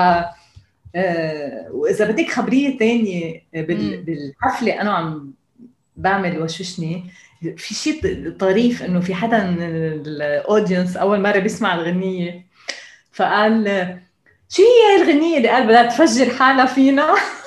[0.97, 5.33] آه وإذا بدك خبرية ثانية بالحفلة أنا عم
[5.97, 7.05] بعمل وشوشني.
[7.57, 12.47] في شيء طريف إنه في حدا من الاودينس أول مرة بيسمع الغنية.
[13.13, 13.65] فقال
[14.49, 17.15] شو هي الغنية اللي قال بدها تفجر حالها فينا؟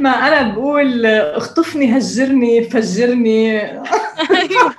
[0.00, 3.60] ما أنا بقول اخطفني هجرني فجرني.
[3.60, 4.74] أيوه.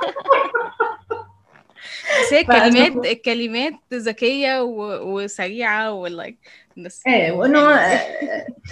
[2.21, 4.63] بس هي كلمات الكلمات ذكية
[5.01, 6.38] وسريعة ولايك
[6.77, 7.01] بس.
[7.07, 7.97] إيه وإنه آه،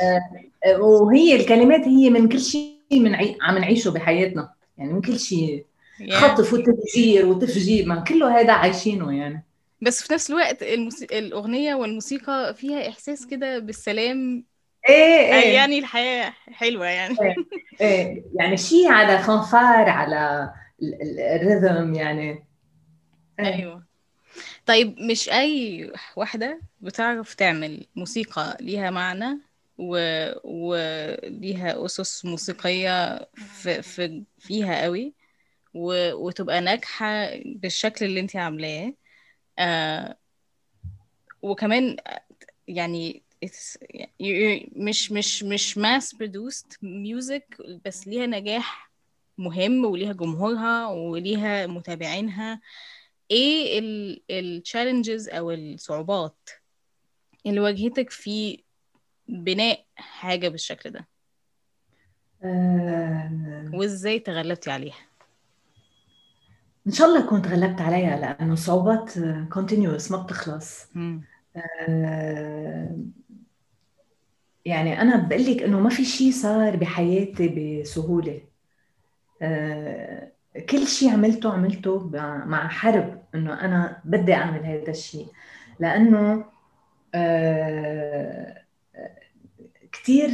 [0.02, 0.22] آه،
[0.66, 3.38] آه، وهي الكلمات هي من كل شيء من عي...
[3.42, 4.50] عم نعيشه بحياتنا.
[4.78, 5.66] يعني من كل شيء.
[6.12, 9.44] خطف وتفجير وتفجير ما كله هذا عايشينه يعني.
[9.82, 11.08] بس في نفس الوقت الموسي...
[11.12, 14.44] الأغنية والموسيقى فيها إحساس كده بالسلام
[14.90, 17.36] إيه إيه يعني الحياة حلوة يعني إيه,
[17.82, 18.24] إيه.
[18.36, 20.54] يعني شيء على فنفار على
[21.36, 22.30] ال rhythm يعني
[23.40, 23.46] إيه.
[23.46, 23.84] أيوه
[24.66, 29.40] طيب مش أي واحدة بتعرف تعمل موسيقى ليها معنى
[29.78, 29.98] و...
[30.44, 33.82] وليها أسس موسيقية في...
[33.82, 34.24] في...
[34.40, 35.14] فيها قوي
[35.74, 36.14] و...
[36.14, 38.94] وتبقى ناجحة بالشكل اللي انت عاملاه
[39.60, 40.18] آه
[41.42, 41.98] وكمان
[42.68, 43.24] يعني
[44.76, 48.92] مش مش مش mass produced music بس ليها نجاح
[49.38, 52.62] مهم وليها جمهورها وليها متابعينها.
[53.32, 53.80] إيه
[54.30, 56.50] التشالنجز أو الصعوبات
[57.46, 58.64] اللي واجهتك في
[59.28, 61.08] بناء حاجة بالشكل ده؟
[62.44, 63.72] آه...
[63.74, 65.10] وازاي تغلبتي عليها؟
[66.88, 69.12] إن شاء الله كنت غلبت عليها لأنه صعوبات
[69.54, 70.86] كونتينيوس ما بتخلص.
[71.90, 72.98] آه...
[74.70, 77.48] يعني أنا بقول لك إنه ما في شيء صار بحياتي
[77.82, 78.42] بسهولة.
[79.42, 80.32] آه...
[80.70, 82.10] كل شيء عملته عملته
[82.46, 85.28] مع حرب إنه أنا بدي أعمل هذا الشيء
[85.80, 86.46] لأنه
[87.16, 88.64] آه
[89.92, 90.30] كثير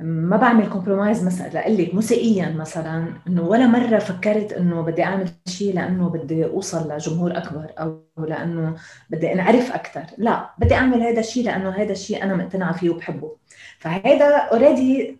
[0.00, 5.28] ما بعمل كومبرومايز مثلا لاقول لك موسيقيا مثلا إنه ولا مرة فكرت إنه بدي أعمل
[5.48, 8.74] شيء لأنه بدي أوصل لجمهور أكبر أو لأنه
[9.10, 13.36] بدي انعرف أكثر لا بدي أعمل هذا الشيء لأنه هذا الشيء أنا مقتنعة فيه وبحبه.
[13.78, 15.16] فهذا already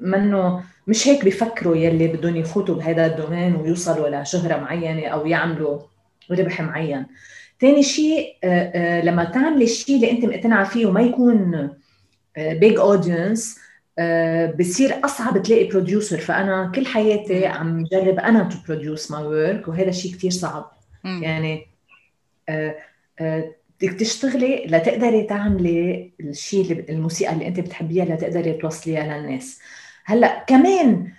[0.00, 5.78] منه مش هيك بيفكروا يلي بدهم يفوتوا بهذا ال domain ويوصلوا لشهرة معينة أو يعملوا
[6.30, 7.06] ربح معين.
[7.60, 11.70] ثاني شيء آه، آه، لما تعملي الشيء اللي أنت مقتنعة فيه وما يكون
[12.36, 13.63] big audience
[14.58, 19.88] بصير أصعب تلاقي producer فأنا كل حياتي عم جرب أنا to produce my work وهذا
[19.88, 20.72] الشيء كثير صعب.
[21.22, 21.66] يعني
[22.48, 22.74] آه،
[23.80, 29.60] بدك تشتغلي لتقدري تعملي الشيء الموسيقى اللي أنت بتحبيها لتقدري توصليها للناس.
[30.04, 31.12] هلأ كمان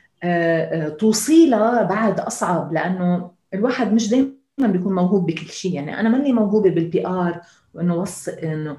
[1.00, 6.70] توصيلها بعد أصعب لأنه الواحد مش دائما بيكون موهوب بكل شيء يعني أنا ماني موهوبة
[6.70, 7.42] بال PR
[7.74, 8.78] وإنه وصل إنه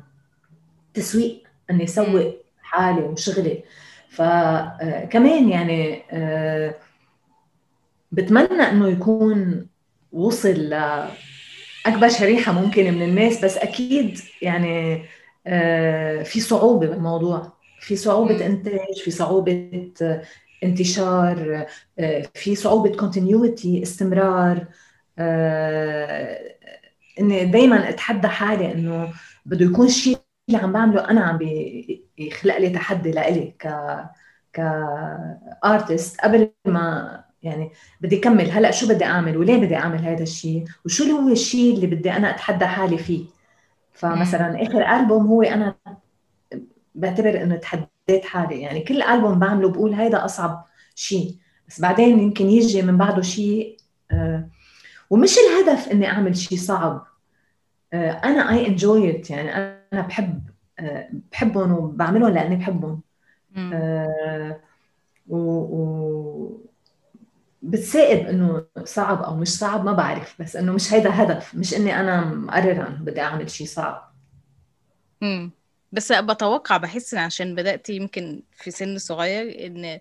[0.94, 3.62] تسويق إني أسوق حالي وشغلي.
[4.16, 6.74] فكمان يعني آه،
[8.12, 9.68] بتمنى إنه يكون
[10.12, 15.02] وصل لاكبر شريحة ممكنة من الناس بس أكيد يعني
[15.46, 17.52] آه، في صعوبة بالموضوع.
[17.80, 19.70] في صعوبة إنتاج في صعوبة
[20.64, 21.66] انتشار
[21.98, 24.66] آه، في صعوبة كونتينيوتي استمرار
[27.20, 29.12] إني دائما أتحدى حالي إنه
[29.46, 31.38] بده يكون شيء اللي عم بعمله أنا عم
[32.16, 33.66] بيخلق لي تحدي لإلي ك
[34.52, 34.60] ك
[35.64, 40.64] ارتست قبل ما يعني بدي اكمل هلأ شو بدي أعمل؟ وليه بدي أعمل هذا الشيء
[40.84, 43.24] وشو اللي هو الشيء اللي بدي أنا أتحدى حالي فيه؟
[43.92, 45.74] فمثلا آخر ألبوم هو أنا
[46.94, 48.60] بعتبر إنه تحديت حالي.
[48.60, 51.34] يعني كل ألبوم بعمله بقول هيدا أصعب شيء
[51.68, 53.76] بس بعدين يمكن يجي من بعده شيء
[54.10, 54.48] آه
[55.10, 57.06] ومش الهدف إني أعمل شيء صعب.
[57.92, 60.42] آه أنا اي انجوي يعني أنا بحب
[61.32, 63.00] بحبهم وبعملهم لأني بحبهم.
[63.72, 64.60] آه
[65.28, 66.66] و, و
[67.62, 72.00] بتسائب إنه صعب أو مش صعب ما بعرف بس إنه مش هيدا هدف مش إني
[72.00, 74.12] أنا مقررة إنه بدي أعمل شيء صعب.
[75.22, 75.50] امم
[75.92, 80.00] بس بتوقع بحس إن عشان بدأتي يمكن في سن صغير إن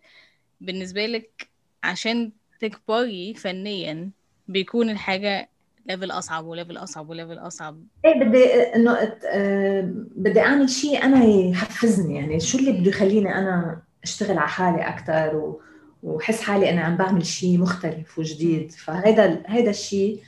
[0.61, 1.49] بالنسبة لك
[1.83, 4.09] عشان تكبري فنيا
[4.47, 5.49] بيكون الحاجة
[5.85, 7.83] level أصعب و level أصعب و level أصعب.
[8.05, 8.45] إيه بدي
[8.75, 12.15] إنه آه، بدي أعمل شيء أنا يحفزني.
[12.15, 15.61] يعني شو اللي بده يخليني أنا أشتغل على حالي أكثر و...
[16.03, 18.71] وحس حالي أنا عم بعمل شيء مختلف وجديد.
[18.71, 20.21] فهذا هذا الشيء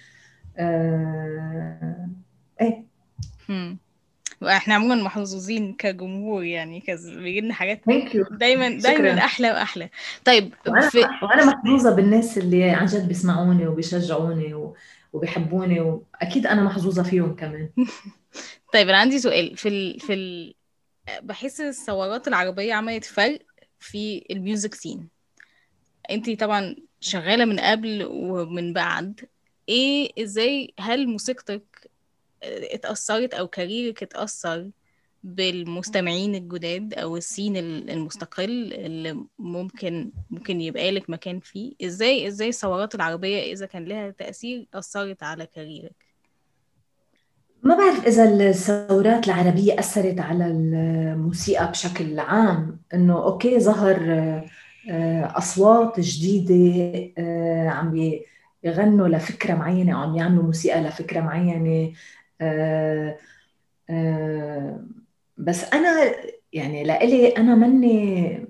[0.58, 2.08] آه...
[2.62, 2.88] إيه.
[4.44, 7.82] إحنا عموما محظوظين كجمهور يعني كز بيجي لنا حاجات
[8.32, 9.90] دايما دايما أحلى وأحلى.
[10.26, 14.76] طيب وأنا في وأنا محظوظة بالناس اللي عن جد بيسمعوني وبيشجعوني و...
[15.18, 17.70] وبيحبوني وأكيد أنا محظوظة فيهم كمان.
[18.74, 19.58] طيب أنا عندي سؤال.
[19.58, 20.00] في ال...
[20.00, 20.54] في ال...
[21.22, 23.40] بحس الثورات العربية عملت فرق
[23.80, 25.10] في ال music scene.
[26.12, 29.22] انتي طبعا شغالة من قبل ومن بعد.
[29.70, 31.92] إيه إزاي هل موسيقتك
[32.44, 34.70] اتأثرت أو كاريرك اتأثر
[35.28, 41.74] بالمستمعين الجداد أو ال scene ال- المستقل اللي ممكن ممكن يبقى لك مكان فيه.
[41.84, 45.96] إزاي إزاي الثورات العربية إذا كان لها تأثير أثرت على كاريرك؟
[47.64, 53.98] ما بعرف إذا الثورات العربية أثرت على الموسيقى بشكل عام إنه أوكي ظهر
[54.90, 58.12] آه، أصوات جديدة آه، عم
[58.64, 61.94] يغنوا لفكرة معينة أو عم يعملوا موسيقى لفكرة معينة
[62.42, 63.18] آه،
[63.90, 64.80] آه،
[65.38, 66.16] بس أنا
[66.54, 68.48] يعني لإلي أنا مني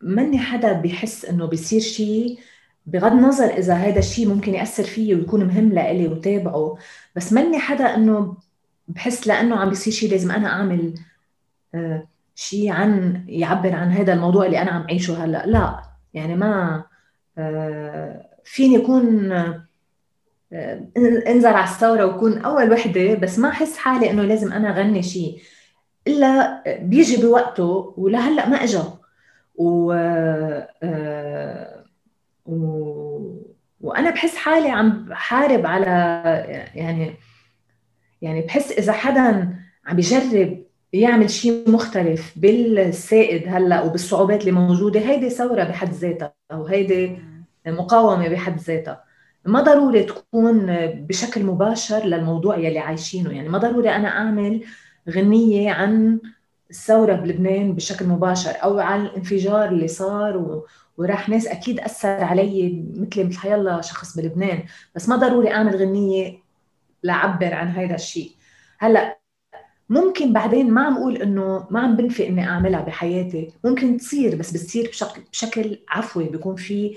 [0.00, 2.38] مني حدا بيحس إنه بيصير شيء
[2.86, 6.78] بغض النظر إذا هذا الشيء ممكن يأثر فيي ويكون مهم لإلي وتابعه.
[7.16, 8.36] بس مني حدا إنه
[8.88, 10.94] بحس لأنه عم بيصير شيء لازم أنا أعمل
[11.74, 15.46] آه، شيء عن يعبر عن هذا الموضوع اللي أنا عم أعيشه هلأ.
[15.46, 15.82] لا
[16.14, 16.84] يعني ما
[17.38, 20.88] آه، فيني أكون آه،
[21.28, 25.40] انزل على الثورة وكون أول وحدة بس ما أحس حالي إنه لازم أنا أغني شيء
[26.06, 28.58] إلا بيجي بوقته ولهلأ ما
[29.56, 29.92] و...
[30.82, 31.84] آه،
[32.46, 32.56] و...
[33.80, 35.86] وأنا بحس حالي عم بحارب على
[36.74, 37.14] يعني
[38.22, 45.30] يعني بحس إذا حدا عم بيجرب يعمل شيء مختلف بالسائد هلأ وبالصعوبات اللي موجودة هيدي
[45.30, 47.18] ثورة بحد ذاتها أو هيدي
[47.66, 49.04] مقاومة بحد ذاتها.
[49.44, 53.32] ما ضروري تكون بشكل مباشر للموضوع يلي عايشينه.
[53.32, 54.64] يعني ما ضروري أنا أعمل
[55.10, 56.20] غنية عن
[56.70, 60.66] الثورة بلبنان بشكل مباشر أو عن الانفجار اللي صار و...
[60.98, 64.62] وراح ناس أكيد أثر علي مثلي مثل حيالله شخص بلبنان.
[64.94, 66.38] بس ما ضروري أعمل غنية
[67.04, 68.32] لعبر عن هذا الشيء.
[68.78, 69.18] هلأ
[69.88, 73.52] ممكن بعدين ما عم أقول إنه ما عم بنفي إني أعملها بحياتي.
[73.64, 76.96] ممكن تصير بس بتصير بشكل بشكل عفوي بيكون في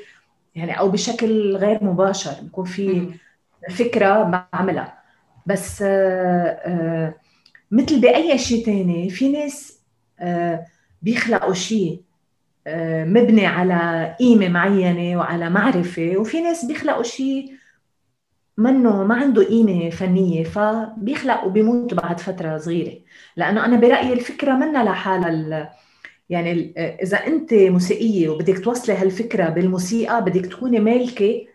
[0.56, 3.13] يعني أو بشكل غير مباشر بيكون في
[3.69, 5.00] فكرة بعملها.
[5.45, 5.88] بس آه،
[6.65, 7.13] آه،
[7.72, 9.80] مثل بأي شيء تاني في ناس
[10.20, 10.66] آه،
[11.02, 12.02] بيخلقوا شيء
[13.06, 17.54] مبني على قيمة معينة وعلى معرفة وفي ناس بيخلقوا شيء
[18.58, 22.98] منه ما عنده قيمة فنية فبيخلق وبيموت بعد فترة صغيرة
[23.36, 25.74] لأنه أنا برأيي الفكرة منا لحالها
[26.30, 31.46] يعني إذا أنت موسيقية وبدك توصلي هالفكرة بالموسيقى بدك تكوني مالكة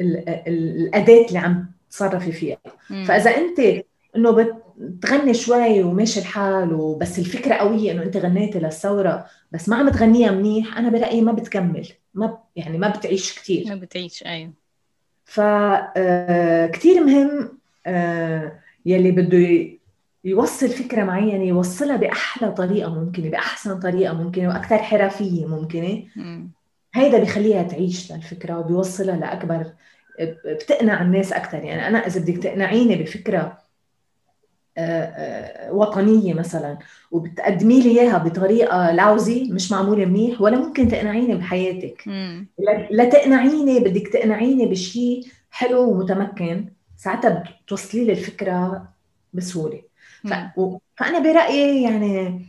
[0.00, 2.58] الأداة اللي عم تصرفي فيها
[2.90, 3.04] مم.
[3.04, 3.84] فإذا أنت
[4.16, 9.88] إنه بتغني شوي وماشي الحال وبس الفكرة قويه إنه أنت غنيتي للثورة بس ما عم
[9.88, 10.78] تغنيها منيح.
[10.78, 14.52] أنا برأيي ما بتكمل ما يعني ما بتعيش كثير ما بتعيش أيوه.
[15.24, 17.58] فكتير مهم
[18.86, 19.70] يلي بده
[20.24, 26.02] يوصل فكرة معينة يوصلها بأحلى طريقة ممكنة بأحسن طريقة ممكنة وأكثر حرفية ممكنة.
[26.94, 29.66] هيدا بيخليها تعيش للفكرة وبيوصلها لأكبر
[30.46, 33.58] بتقنع الناس أكثر يعني أنا إذا بدك تقنعيني بفكرة
[35.70, 36.78] وطنية مثلا
[37.10, 42.04] وبتقدمي لي إياها بطريقة لوزي مش معمولة منيح ولا ممكن تقنعيني بحياتك.
[42.90, 46.68] لتقنعيني بدك تقنعيني بشيء حلو ومتمكن.
[46.96, 48.88] ساعتها بتوصلي لي الفكرة
[49.32, 49.82] بسهولة.
[50.24, 50.32] ف...
[50.96, 52.46] فأنا برأيي يعني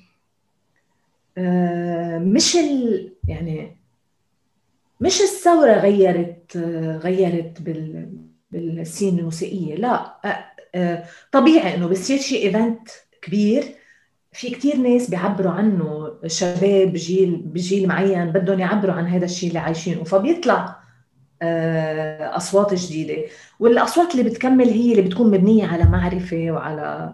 [2.20, 3.14] مش ال...
[3.28, 3.78] يعني
[5.02, 6.58] مش الثورة غيرت
[7.04, 8.10] غيرت بال...
[8.52, 10.16] بالسين الموسيقية لا.
[11.32, 12.90] طبيعي إنه بصير شيء ايفنت
[13.22, 13.64] كبير.
[14.34, 19.60] في كتير ناس بيعبروا عنه شباب جيل بجيل معين بدهم يعبروا عن هذا الشيء اللي
[19.60, 20.82] عايشينه فبيطلع
[22.22, 23.24] أصوات جديدة.
[23.60, 27.14] والأصوات اللي بتكمل هي اللي بتكون مبنية على معرفة وعلى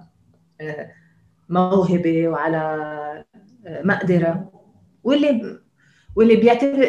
[1.50, 3.24] موهبة وعلى
[3.66, 4.52] مقدرة.
[5.04, 5.60] واللي
[6.16, 6.36] واللي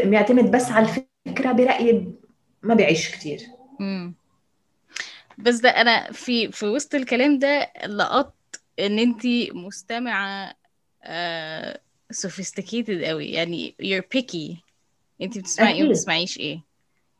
[0.04, 2.14] بيعتمد بس على الفكرة برأيي
[2.62, 3.40] ما بيعيش كثير
[5.38, 9.22] بس ده أنا في في وسط الكلام ده لقطت إن انت
[9.52, 10.54] مستمعة
[11.02, 11.80] آه
[12.14, 14.56] sophisticated قوي يعني you're picky.
[15.22, 16.60] انت بتسمعي إيه وما بتسمعيش إيه؟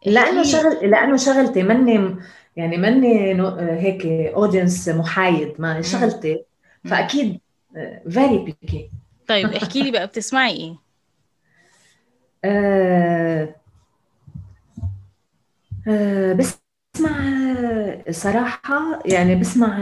[0.07, 2.17] لأنه شغل لأنه شغلتي مني
[2.57, 5.61] يعني مني هيك اودينس محايد.
[5.61, 6.45] ما شغلتي
[6.85, 7.41] فأكيد
[8.11, 8.91] فيري بيكي
[9.27, 10.77] طيب احكي لي بقى بتسمعي إيه؟
[12.45, 13.55] آه
[15.89, 16.59] آه بس
[16.99, 17.19] بسمع
[18.11, 19.79] صراحة يعني بسمع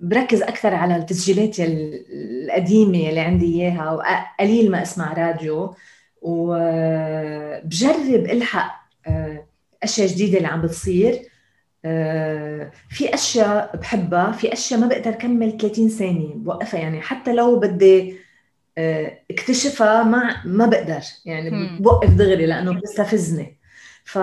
[0.00, 5.74] بركز أكثر على التسجيلات القديمة اللي عندي إياها وقليل ما أسمع راديو
[6.22, 9.46] وبجرب ألحق آه،
[9.82, 11.22] أشياء جديدة اللي عم بتصير.
[12.88, 17.00] في أشياء بحبها في أشياء ما بقدر اكمل 30 ثانية بوقفها يعني.
[17.00, 18.16] حتى لو بدي
[19.30, 23.55] اكتشفها ما ما بقدر يعني بوقف دغري لأنه بتستفزني
[24.06, 24.16] ف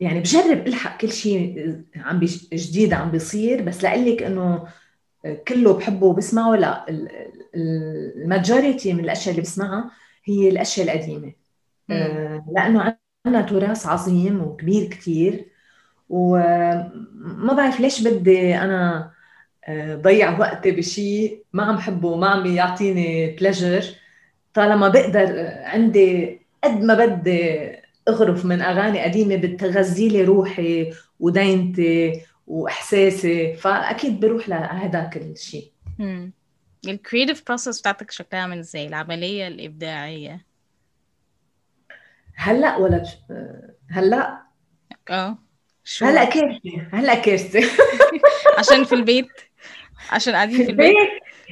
[0.00, 2.20] يعني بجرب ألحق كل شيء عم
[2.52, 4.68] جديد عم بيصير بس لقلك إنه
[5.48, 6.56] كله بحبه وبسمعه.
[6.56, 6.86] لا
[7.54, 9.90] الماجوريتي من الأشياء اللي بسمعها
[10.24, 11.32] هي الأشياء القديمة.
[11.90, 12.96] آه لأنه
[13.26, 15.48] عندنا تراث عظيم وكبير كثير
[16.08, 19.10] وما بعرف ليش بدي أنا
[19.64, 23.84] آه، ضيع وقتي بشيء ما عم حبه وما عم يعطيني pleasure
[24.54, 27.72] طالما بقدر عندي قد ما بدي
[28.08, 35.72] أغرف من أغاني قديمة بتغذي لي روحي ودينيتي وإحساسي فأكيد بروح لهداك الشيء
[36.86, 40.46] ال creative process بتاعتك شكلها عامل إزاي العملية الإبداعية.
[42.34, 43.08] هلأ ولا بش...
[43.90, 44.42] هلأ؟
[45.10, 45.38] آه
[46.02, 47.60] هلأ كارثه هلأ كارثه
[48.58, 49.28] عشان في البيت؟
[50.10, 50.96] عشان قاعدين في, في البيت؟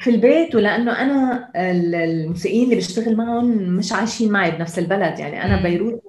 [0.01, 5.19] في البيت ولأنه أنا الموسيقيين اللي بشتغل معهم مش عايشين معي بنفس البلد.
[5.19, 6.03] يعني أنا بيروت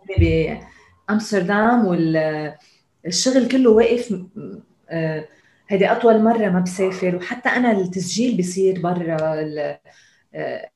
[1.09, 4.11] بامستردام والشغل كله واقف
[5.67, 7.15] هذه آه، أطول مرة ما بسافر.
[7.15, 9.17] وحتى أنا التسجيل بيصير برا
[10.35, 10.69] آه،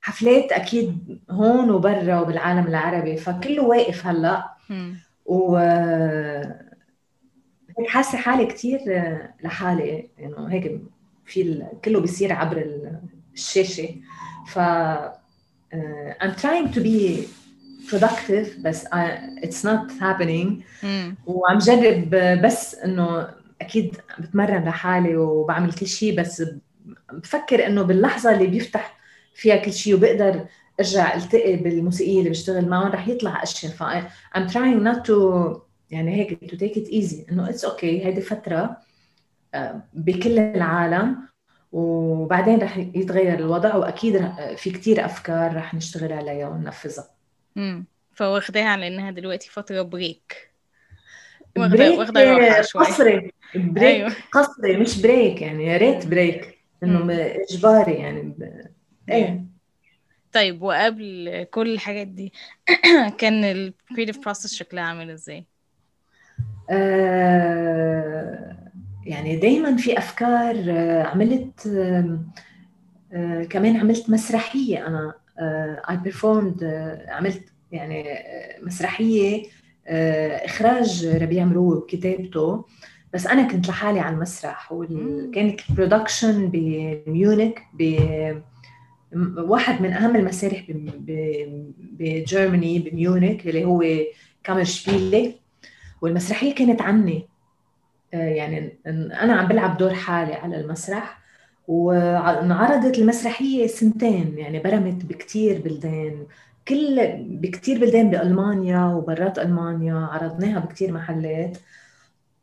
[0.00, 3.16] حفلات أكيد هون وبرا وبالعالم العربي.
[3.16, 4.56] فكله واقف هلأ.
[5.24, 5.58] و
[7.78, 8.80] هيك حاسة حالي كثير
[9.44, 10.80] لحالي إنه يعني هيك
[11.26, 12.66] في كله بيصير عبر
[13.34, 13.88] الشاشة.
[14.46, 17.26] ف uh, I'm trying to be
[17.90, 20.62] productive بس I, it's not happening.
[21.26, 22.10] وعم جرب
[22.42, 23.28] بس إنه
[23.60, 26.42] أكيد بتمرن لحالي وبعمل كل شيء بس
[27.12, 28.98] بفكر إنه باللحظة اللي بيفتح
[29.34, 30.46] فيها كل شيء وبقدر
[30.80, 33.72] أرجع ألتقي بالموسيقية اللي بشتغل معهم رح يطلع أشياء.
[33.72, 33.82] ف
[34.36, 35.16] I'm trying not to
[35.92, 38.76] يعني هيك to take it easy إنه it's okay هيدي فترة
[39.54, 41.32] آه، بكل العالم.
[41.72, 47.08] وبعدين رح يتغير الوضع وأكيد في كتير أفكار رح نشتغل عليها وننفذها.
[47.56, 50.52] امم فواخداها على انها دلوقتي فترة break
[51.56, 52.84] واخده راحه شوي.
[52.84, 53.32] قسري.
[53.54, 54.12] break أيوه.
[54.32, 57.12] قسري مش break يعني يا ريت break إنه
[57.50, 58.22] إجباري يعني.
[58.22, 58.66] ب...
[59.08, 59.44] إيه.
[60.32, 62.32] طيب وقبل كل الحاجات دي
[63.18, 65.51] كان ال creative process شكلها عامل إزاي؟
[66.70, 68.56] آه،
[69.06, 71.66] يعني دايما في أفكار آه، عملت
[73.12, 74.86] آه، كمان عملت مسرحية.
[74.86, 75.14] أنا
[75.90, 76.64] I performed
[77.08, 77.42] عملت
[77.72, 78.04] يعني
[78.62, 79.42] مسرحية
[80.44, 82.64] إخراج ربيع مروي وكتابته
[83.14, 87.82] بس أنا كنت لحالي على المسرح وكانت ال production بميونخ ب
[89.36, 90.64] واحد من أهم المسارح
[91.98, 93.84] بجرماني بميونخ اللي هو
[94.44, 95.41] كامرشبيلي
[96.02, 97.28] والمسرحية كانت عني
[98.14, 101.22] آه، يعني أنا عم بلعب دور حالي على المسرح
[101.68, 104.38] وانعرضت المسرحية سنتين.
[104.38, 106.26] يعني برمت بكتير بلدان.
[106.68, 109.94] كل بكتير بلدان بألمانيا وبرات ألمانيا.
[109.94, 111.58] عرضناها بكتير محلات.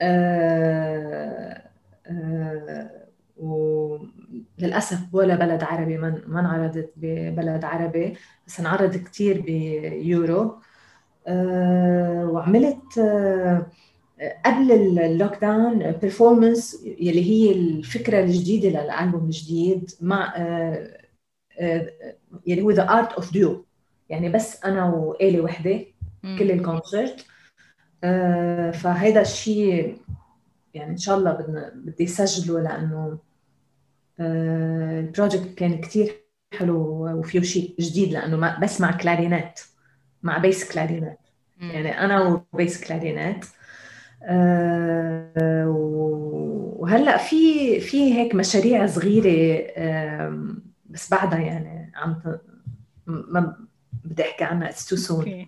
[0.02, 1.62] أه
[2.08, 2.90] أه
[3.38, 8.18] وللاسف ولا بلد عربي ما انعرضت ببلد عربي.
[8.48, 10.62] بس انعرض كتير بيورو آه،
[11.30, 21.02] وعملت آه، قبل ال lockdown performance يلي هي الفكرة الجديدة للألبوم الجديد مع آه،
[22.48, 23.66] يلي هو the art of duo
[24.10, 25.86] يعني بس أنا وآلة وحدة
[26.40, 27.26] كل ال concert
[28.74, 29.98] فهيدا الشيء
[30.74, 33.18] يعني إن شاء الله بدنا بدي اسجله لأنه
[34.20, 36.16] ال project كان كثير
[36.54, 39.60] حلو وفيه شيء جديد لأنه بس مع clarinet
[40.24, 41.20] مع bass clarinet
[41.62, 43.46] يعني أنا و bass clarinet
[44.24, 45.66] أه
[46.80, 50.56] وهلأ في في هيك مشاريع صغيرة أه
[50.86, 52.22] بس بعدها يعني عم
[53.08, 53.58] ما
[54.04, 55.48] بدي أحكي عنها it's too soon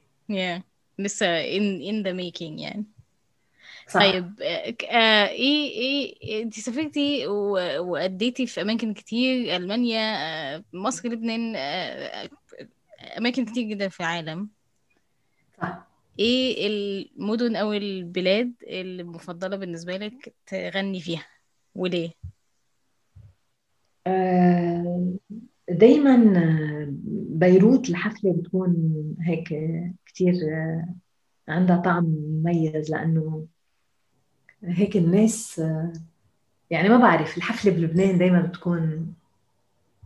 [0.99, 2.85] لسه in in the making يعني.
[3.87, 4.01] صح.
[4.01, 4.33] طيب
[4.91, 12.29] آه إيه إيه انت سافرتي واديتي في أماكن كتير ألمانيا آه مصر لبنان آه
[13.17, 14.49] أماكن كتير جدا في العالم.
[15.61, 15.87] صح
[16.19, 21.25] إيه المدن أو البلاد المفضله بالنسبة لك تغني فيها؟
[21.75, 22.11] وليه؟
[24.07, 25.13] آه،
[25.69, 26.17] دايما
[27.29, 28.75] بيروت الحفلة بتكون
[29.21, 29.47] هيك
[30.05, 30.33] كثير
[31.47, 33.47] عندها طعم مميز لأنه
[34.63, 35.61] هيك الناس
[36.69, 39.13] يعني ما بعرف الحفلة بلبنان دايما بتكون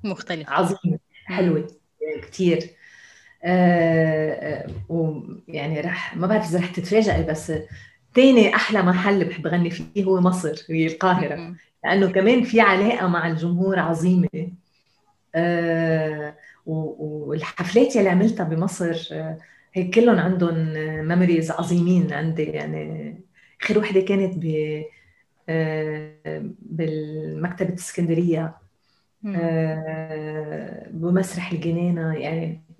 [0.04, 0.52] مختلفة.
[0.52, 1.68] عظيمة حلوة
[2.22, 2.70] كثير آه
[4.90, 7.54] ويعني رح ما بعرف إذا رح تتفاجئي بس
[8.16, 11.56] ثاني أحلى محل بحب غني فيه هو مصر هي القاهرة.
[11.84, 14.30] لأنه كمان في علاقة مع الجمهور عظيمة.
[15.36, 16.36] آه
[16.66, 19.38] والحفلات يلي عملتها بمصر آه
[19.74, 20.74] هيك كلهم عندهم
[21.08, 22.44] ميموريز عظيمين عندي.
[22.44, 23.16] يعني
[23.62, 24.82] آخر وحدة كانت ب
[25.50, 28.56] آه بالمكتبة اسكندريه
[29.36, 32.14] آه بمسرح الجنينة.
[32.14, 32.75] يعني آه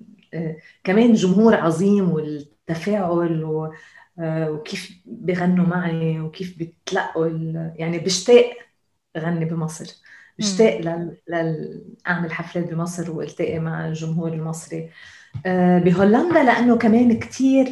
[0.84, 3.74] كمان جمهور عظيم والتفاعل و
[4.20, 7.28] آه، وكيف بغنوا معي وكيف بتلقوا
[7.76, 8.54] يعني بشتاق
[9.18, 9.86] غني بمصر.
[10.40, 10.82] بشتاق
[11.30, 11.84] لل...
[12.08, 14.90] أعمل حفلات بمصر والتقي مع الجمهور المصري.
[15.46, 17.68] آه، بهولندا لأنه كمان كثير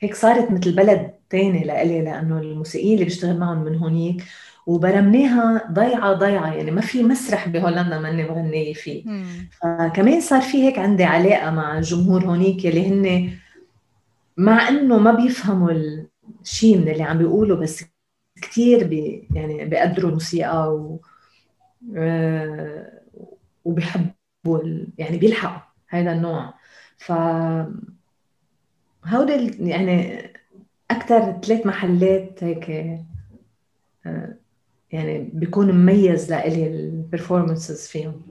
[0.00, 4.24] هيك صارت مثل بلد ثاني لإلي لأنه الموسيقيين اللي بشتغل معهم من هونيك
[4.70, 9.04] وبرمناها ضيعة ضيعة يعني ما في مسرح بهولندا ماني مغنيه فيه.
[9.50, 13.30] فكمان صار في هيك عندي علاقة مع الجمهور هونيك يلي هن
[14.36, 15.70] مع انه ما بيفهموا
[16.42, 17.84] الشيء من اللي عم بيقولوا بس
[18.42, 21.00] كثير بي يعني بيقدروا الموسيقى و
[21.96, 23.00] آه،
[23.64, 24.58] وبيحبوا
[24.98, 26.54] يعني بيلحقوا هذا النوع.
[26.98, 27.12] ف
[29.06, 30.22] هودي يعني
[30.90, 32.70] أكثر ثلاث محلات هيك
[34.06, 34.39] آه،
[34.92, 38.22] يعني بيكون مميز لإلي البرفورمانسز فيهم.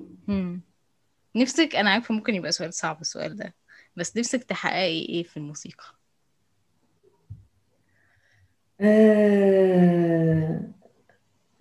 [1.36, 3.56] نفسك أنا عارفة ممكن يبقى سؤال صعب السؤال ده
[3.96, 5.86] بس نفسك تحققي إيه في الموسيقى؟
[8.82, 10.62] أه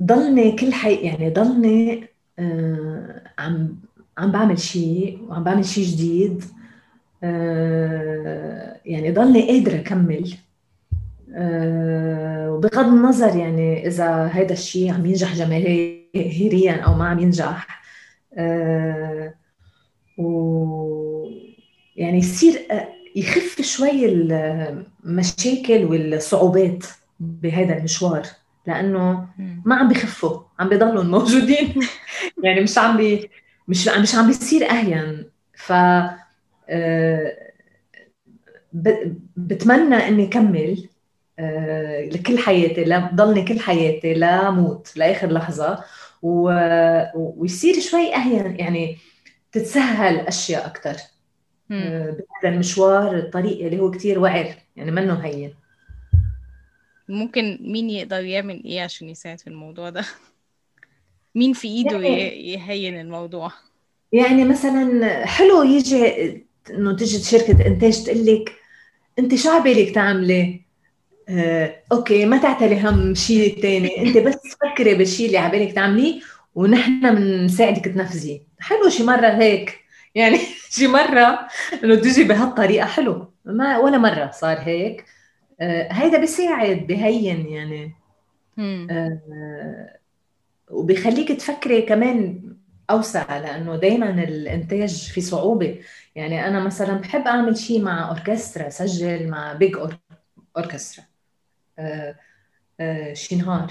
[0.02, 3.76] ضلني كل حي يعني ضلني أه عم
[4.18, 6.44] عم بعمل شيء وعم بعمل شيء جديد
[7.24, 10.34] أه يعني ضلني قادرة أكمل.
[12.48, 17.82] وبغض النظر يعني إذا هذا الشيء عم ينجح جماهيريا أو ما عم ينجح
[18.34, 19.34] أه
[20.18, 21.28] و
[21.96, 22.66] يعني يصير
[23.16, 24.06] يخف شوي
[25.04, 26.84] المشاكل والصعوبات
[27.20, 28.22] بهذا المشوار
[28.66, 29.28] لأنه
[29.64, 31.74] ما عم بخفوا عم بضلوا موجودين.
[32.44, 33.30] يعني مش عم بي
[33.68, 35.30] مش مش عم بيصير أهين.
[35.54, 35.72] ف
[36.70, 37.52] آه،
[39.36, 40.78] بتمنى إني كمل.
[40.78, 40.97] آه،
[42.12, 45.84] لكل حياتي لضلني كل حياتي لموت لاخر لحظة.
[46.22, 48.96] ويصير شوي اهين يعني
[49.52, 50.96] تتسهل أشياء أكثر
[51.70, 55.54] آه، بهذا المشوار الطريق اللي هو كتير وعر يعني منه هين.
[57.08, 60.04] ممكن مين يقدر يعمل إيه عشان يساعد في الموضوع ده؟
[61.34, 63.52] مين في إيده يعني يهين الموضوع؟
[64.12, 68.52] يعني مثلا حلو يجي إنه تجي شركة إنتاج تقول لك
[69.18, 70.67] أنت شو عبالك تعملي؟ آه،
[71.92, 76.20] أوكي ما تعتلي هم شيء ثاني أنت بس فكري بالشيء اللي عبالك تعمليه
[76.54, 79.80] ونحن بنساعدك تنفذي حلو شي مرة هيك.
[80.14, 80.38] يعني
[80.70, 81.48] شي مرة
[81.84, 82.86] إنه تجي بهالطريقة.
[82.86, 83.32] حلو.
[83.44, 85.04] ما ولا مرة صار هيك.
[85.60, 87.92] آه هيدا بيساعد بهين يعني.
[88.90, 89.98] آه
[90.70, 92.42] وبيخليك تفكري كمان
[92.90, 95.78] أوسع لأنه دائما الإنتاج في صعوبة.
[96.16, 99.76] يعني أنا مثلا بحب أعمل شيء مع أوركسترا سجل مع big.
[100.56, 101.17] اوركسترا آه آه
[103.12, 103.70] شي نهار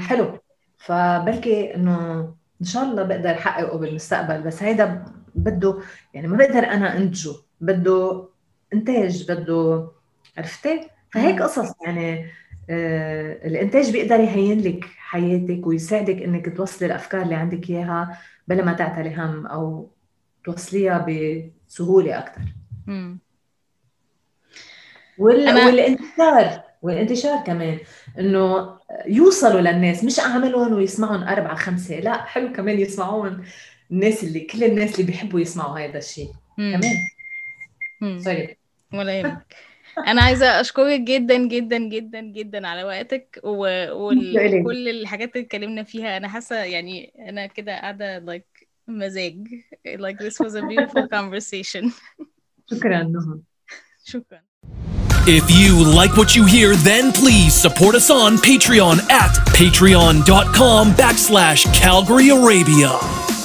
[0.00, 0.38] حلو.
[0.78, 2.20] فبلكي إنه
[2.60, 5.04] إن شاء الله بقدر أحققه بالمستقبل بس هيدا
[5.34, 5.78] بده
[6.14, 8.28] يعني ما بقدر أنا أنتجه بده
[8.74, 9.88] إنتاج بده
[10.38, 12.30] عرفتي؟ فهيك قصص يعني
[12.70, 18.72] آه الإنتاج بيقدر يهين لك حياتك ويساعدك إنك توصلي الأفكار اللي عندك إياها بلا ما
[18.72, 19.90] تعتلي هم أو
[20.44, 22.42] توصليها بسهولة أكثر
[25.18, 25.48] وال...
[25.48, 25.66] أنا...
[25.66, 27.78] والانتشار والانتشار كمان
[28.18, 33.44] إنه يوصلوا للناس مش أعملهم ويسمعهم أربعة خمسة لا حلو كمان يسمعون
[33.90, 37.08] الناس اللي كل الناس اللي بيحبوا يسمعوا هذا الشيء كمان.
[38.18, 38.56] سوري
[38.94, 39.54] ولا يهمك.
[40.10, 46.16] أنا عايزة أشكرك جدا جدا جدا جدا على وقتك وكل الحاجات اللي اتكلمنا فيها.
[46.16, 49.48] أنا حاسة يعني أنا كده قاعدة like مزاج
[49.88, 51.90] like this was a beautiful conversation.
[52.70, 53.40] شكرا نهى.
[54.04, 54.42] شكرا.
[55.26, 61.72] If you like what you hear, then please support us on Patreon at patreon.com backslash
[61.74, 63.39] Calgary Arabia.